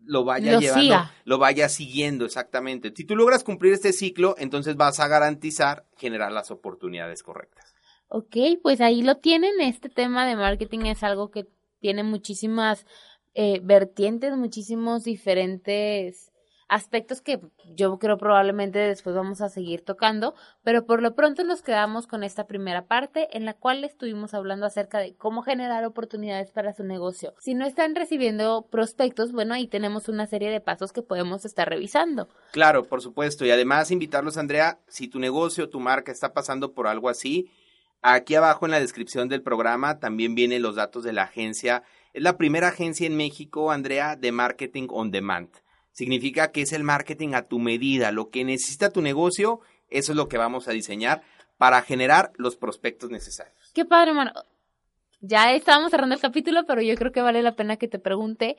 lo 0.00 0.24
vaya 0.24 0.52
Lo 0.52 0.60
llevando, 0.60 0.82
siga. 0.82 1.12
lo 1.24 1.38
vaya 1.38 1.68
siguiendo 1.68 2.24
exactamente. 2.24 2.92
Si 2.94 3.04
tú 3.04 3.16
logras 3.16 3.44
cumplir 3.44 3.72
este 3.72 3.92
ciclo, 3.92 4.34
entonces 4.38 4.76
vas 4.76 5.00
a 5.00 5.08
garantizar 5.08 5.86
generar 5.96 6.32
las 6.32 6.50
oportunidades 6.50 7.22
correctas. 7.22 7.74
Ok, 8.08 8.36
pues 8.62 8.80
ahí 8.80 9.02
lo 9.02 9.16
tienen. 9.16 9.60
Este 9.60 9.88
tema 9.88 10.26
de 10.26 10.36
marketing 10.36 10.86
es 10.86 11.02
algo 11.02 11.30
que 11.30 11.46
tiene 11.80 12.02
muchísimas 12.02 12.86
eh, 13.34 13.60
vertientes, 13.62 14.36
muchísimos 14.36 15.04
diferentes 15.04 16.32
aspectos 16.68 17.22
que 17.22 17.40
yo 17.74 17.98
creo 17.98 18.18
probablemente 18.18 18.78
después 18.78 19.16
vamos 19.16 19.40
a 19.40 19.48
seguir 19.48 19.82
tocando, 19.82 20.34
pero 20.62 20.84
por 20.84 21.02
lo 21.02 21.14
pronto 21.14 21.42
nos 21.42 21.62
quedamos 21.62 22.06
con 22.06 22.22
esta 22.22 22.46
primera 22.46 22.86
parte 22.86 23.36
en 23.36 23.46
la 23.46 23.54
cual 23.54 23.84
estuvimos 23.84 24.34
hablando 24.34 24.66
acerca 24.66 24.98
de 24.98 25.14
cómo 25.14 25.42
generar 25.42 25.84
oportunidades 25.84 26.50
para 26.50 26.74
su 26.74 26.84
negocio. 26.84 27.34
Si 27.38 27.54
no 27.54 27.64
están 27.64 27.94
recibiendo 27.94 28.66
prospectos, 28.70 29.32
bueno, 29.32 29.54
ahí 29.54 29.66
tenemos 29.66 30.08
una 30.08 30.26
serie 30.26 30.50
de 30.50 30.60
pasos 30.60 30.92
que 30.92 31.02
podemos 31.02 31.44
estar 31.44 31.68
revisando. 31.68 32.28
Claro, 32.52 32.84
por 32.84 33.00
supuesto. 33.00 33.46
Y 33.46 33.50
además 33.50 33.90
invitarlos, 33.90 34.36
Andrea, 34.36 34.78
si 34.88 35.08
tu 35.08 35.18
negocio, 35.18 35.70
tu 35.70 35.80
marca 35.80 36.12
está 36.12 36.34
pasando 36.34 36.72
por 36.72 36.86
algo 36.86 37.08
así, 37.08 37.50
aquí 38.02 38.34
abajo 38.34 38.66
en 38.66 38.72
la 38.72 38.80
descripción 38.80 39.28
del 39.28 39.42
programa 39.42 39.98
también 39.98 40.34
vienen 40.34 40.62
los 40.62 40.76
datos 40.76 41.04
de 41.04 41.12
la 41.12 41.24
agencia. 41.24 41.82
Es 42.12 42.22
la 42.22 42.36
primera 42.36 42.68
agencia 42.68 43.06
en 43.06 43.16
México, 43.16 43.70
Andrea, 43.70 44.16
de 44.16 44.32
marketing 44.32 44.88
on 44.90 45.10
demand. 45.10 45.50
Significa 45.92 46.52
que 46.52 46.62
es 46.62 46.72
el 46.72 46.84
marketing 46.84 47.34
a 47.34 47.42
tu 47.42 47.58
medida. 47.58 48.12
Lo 48.12 48.30
que 48.30 48.44
necesita 48.44 48.90
tu 48.90 49.02
negocio, 49.02 49.60
eso 49.90 50.12
es 50.12 50.16
lo 50.16 50.28
que 50.28 50.38
vamos 50.38 50.68
a 50.68 50.72
diseñar 50.72 51.22
para 51.56 51.82
generar 51.82 52.32
los 52.36 52.56
prospectos 52.56 53.10
necesarios. 53.10 53.72
Qué 53.74 53.84
padre, 53.84 54.14
mano. 54.14 54.32
Ya 55.20 55.52
estábamos 55.52 55.90
cerrando 55.90 56.14
el 56.14 56.20
capítulo, 56.20 56.64
pero 56.66 56.80
yo 56.80 56.94
creo 56.94 57.10
que 57.10 57.20
vale 57.20 57.42
la 57.42 57.56
pena 57.56 57.76
que 57.76 57.88
te 57.88 57.98
pregunte 57.98 58.56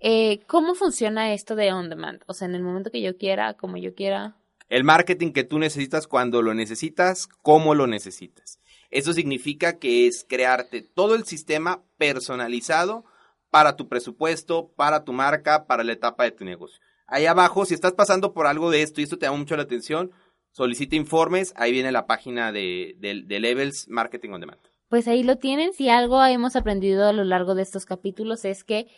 eh, 0.00 0.40
cómo 0.46 0.74
funciona 0.74 1.32
esto 1.32 1.56
de 1.56 1.72
on 1.72 1.88
demand. 1.88 2.22
O 2.26 2.34
sea, 2.34 2.46
en 2.46 2.54
el 2.54 2.62
momento 2.62 2.90
que 2.90 3.00
yo 3.00 3.16
quiera, 3.16 3.54
como 3.54 3.78
yo 3.78 3.94
quiera. 3.94 4.36
El 4.68 4.84
marketing 4.84 5.32
que 5.32 5.44
tú 5.44 5.58
necesitas 5.58 6.06
cuando 6.06 6.42
lo 6.42 6.52
necesitas, 6.52 7.26
cómo 7.40 7.74
lo 7.74 7.86
necesitas. 7.86 8.60
Eso 8.92 9.12
significa 9.12 9.78
que 9.78 10.06
es 10.06 10.24
crearte 10.28 10.82
todo 10.82 11.16
el 11.16 11.24
sistema 11.24 11.82
personalizado 11.96 13.04
para 13.50 13.74
tu 13.74 13.88
presupuesto, 13.88 14.70
para 14.76 15.02
tu 15.02 15.12
marca, 15.12 15.66
para 15.66 15.82
la 15.82 15.92
etapa 15.92 16.24
de 16.24 16.30
tu 16.30 16.44
negocio. 16.44 16.80
Ahí 17.06 17.26
abajo, 17.26 17.64
si 17.64 17.74
estás 17.74 17.92
pasando 17.92 18.32
por 18.32 18.46
algo 18.46 18.70
de 18.70 18.82
esto 18.82 19.00
y 19.00 19.04
esto 19.04 19.18
te 19.18 19.26
llama 19.26 19.38
mucho 19.38 19.56
la 19.56 19.64
atención, 19.64 20.12
solicita 20.52 20.94
informes, 20.94 21.52
ahí 21.56 21.72
viene 21.72 21.90
la 21.90 22.06
página 22.06 22.52
de, 22.52 22.94
de 22.98 23.40
Levels 23.40 23.88
Marketing 23.88 24.30
on 24.30 24.40
Demand. 24.40 24.60
Pues 24.88 25.08
ahí 25.08 25.22
lo 25.22 25.36
tienen. 25.36 25.72
Si 25.72 25.88
algo 25.88 26.22
hemos 26.22 26.54
aprendido 26.54 27.08
a 27.08 27.14
lo 27.14 27.24
largo 27.24 27.54
de 27.54 27.62
estos 27.62 27.86
capítulos 27.86 28.44
es 28.44 28.62
que 28.62 28.88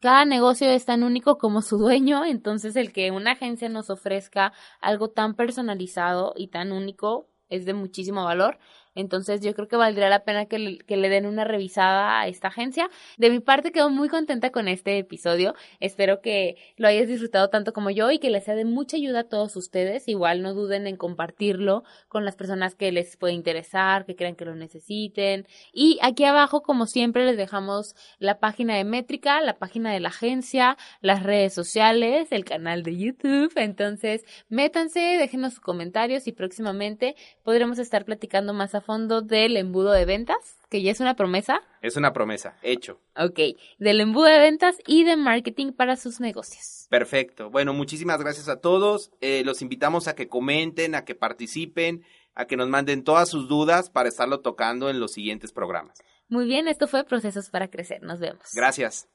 cada 0.00 0.24
negocio 0.24 0.68
es 0.68 0.84
tan 0.84 1.02
único 1.02 1.38
como 1.38 1.60
su 1.60 1.76
dueño, 1.78 2.24
entonces 2.24 2.76
el 2.76 2.92
que 2.92 3.10
una 3.10 3.32
agencia 3.32 3.68
nos 3.68 3.90
ofrezca 3.90 4.52
algo 4.80 5.10
tan 5.10 5.34
personalizado 5.34 6.34
y 6.36 6.48
tan 6.48 6.70
único 6.70 7.30
es 7.48 7.64
de 7.64 7.74
muchísimo 7.74 8.22
valor. 8.22 8.58
Entonces 8.94 9.40
yo 9.40 9.54
creo 9.54 9.68
que 9.68 9.76
valdría 9.76 10.08
la 10.08 10.24
pena 10.24 10.46
que 10.46 10.58
le, 10.58 11.08
den 11.08 11.26
una 11.26 11.44
revisada 11.44 12.20
a 12.20 12.28
esta 12.28 12.48
agencia. 12.48 12.88
De 13.18 13.30
mi 13.30 13.40
parte 13.40 13.72
quedo 13.72 13.90
muy 13.90 14.08
contenta 14.08 14.50
con 14.50 14.68
este 14.68 14.98
episodio. 14.98 15.54
Espero 15.80 16.20
que 16.20 16.56
lo 16.76 16.88
hayas 16.88 17.08
disfrutado 17.08 17.48
tanto 17.48 17.72
como 17.72 17.90
yo 17.90 18.10
y 18.10 18.18
que 18.18 18.30
les 18.30 18.44
sea 18.44 18.54
de 18.54 18.64
mucha 18.64 18.96
ayuda 18.96 19.20
a 19.20 19.28
todos 19.28 19.56
ustedes. 19.56 20.08
Igual 20.08 20.42
no 20.42 20.54
duden 20.54 20.86
en 20.86 20.96
compartirlo 20.96 21.84
con 22.08 22.24
las 22.24 22.36
personas 22.36 22.74
que 22.74 22.92
les 22.92 23.16
puede 23.16 23.34
interesar, 23.34 24.04
que 24.04 24.16
crean 24.16 24.36
que 24.36 24.44
lo 24.44 24.54
necesiten. 24.54 25.46
Y 25.72 25.98
aquí 26.02 26.24
abajo, 26.24 26.62
como 26.62 26.86
siempre, 26.86 27.26
les 27.26 27.36
dejamos 27.36 27.94
la 28.18 28.38
página 28.38 28.76
de 28.76 28.84
Métrica, 28.84 29.40
la 29.40 29.58
página 29.58 29.92
de 29.92 30.00
la 30.00 30.08
agencia, 30.08 30.76
las 31.00 31.22
redes 31.22 31.52
sociales, 31.52 32.28
el 32.30 32.44
canal 32.44 32.82
de 32.82 32.96
YouTube. 32.96 33.52
Entonces, 33.56 34.24
métanse, 34.48 35.00
déjenos 35.00 35.54
sus 35.54 35.60
comentarios 35.60 36.26
y 36.26 36.32
próximamente 36.32 37.16
podremos 37.42 37.78
estar 37.78 38.04
platicando 38.04 38.52
más 38.54 38.74
a 38.74 38.83
fondo 38.84 39.22
del 39.22 39.56
embudo 39.56 39.92
de 39.92 40.04
ventas, 40.04 40.36
que 40.70 40.82
ya 40.82 40.90
es 40.90 41.00
una 41.00 41.14
promesa. 41.14 41.60
Es 41.82 41.96
una 41.96 42.12
promesa, 42.12 42.56
hecho. 42.62 43.00
Ok, 43.16 43.40
del 43.78 44.00
embudo 44.00 44.26
de 44.26 44.38
ventas 44.38 44.76
y 44.86 45.04
de 45.04 45.16
marketing 45.16 45.72
para 45.72 45.96
sus 45.96 46.20
negocios. 46.20 46.86
Perfecto. 46.90 47.50
Bueno, 47.50 47.72
muchísimas 47.72 48.20
gracias 48.20 48.48
a 48.48 48.60
todos. 48.60 49.10
Eh, 49.20 49.42
los 49.44 49.62
invitamos 49.62 50.08
a 50.08 50.14
que 50.14 50.28
comenten, 50.28 50.94
a 50.94 51.04
que 51.04 51.14
participen, 51.14 52.04
a 52.34 52.46
que 52.46 52.56
nos 52.56 52.68
manden 52.68 53.04
todas 53.04 53.28
sus 53.28 53.48
dudas 53.48 53.90
para 53.90 54.08
estarlo 54.08 54.40
tocando 54.40 54.90
en 54.90 55.00
los 55.00 55.12
siguientes 55.12 55.52
programas. 55.52 55.98
Muy 56.28 56.46
bien, 56.46 56.68
esto 56.68 56.86
fue 56.86 57.04
Procesos 57.04 57.50
para 57.50 57.68
Crecer. 57.68 58.02
Nos 58.02 58.20
vemos. 58.20 58.50
Gracias. 58.54 59.08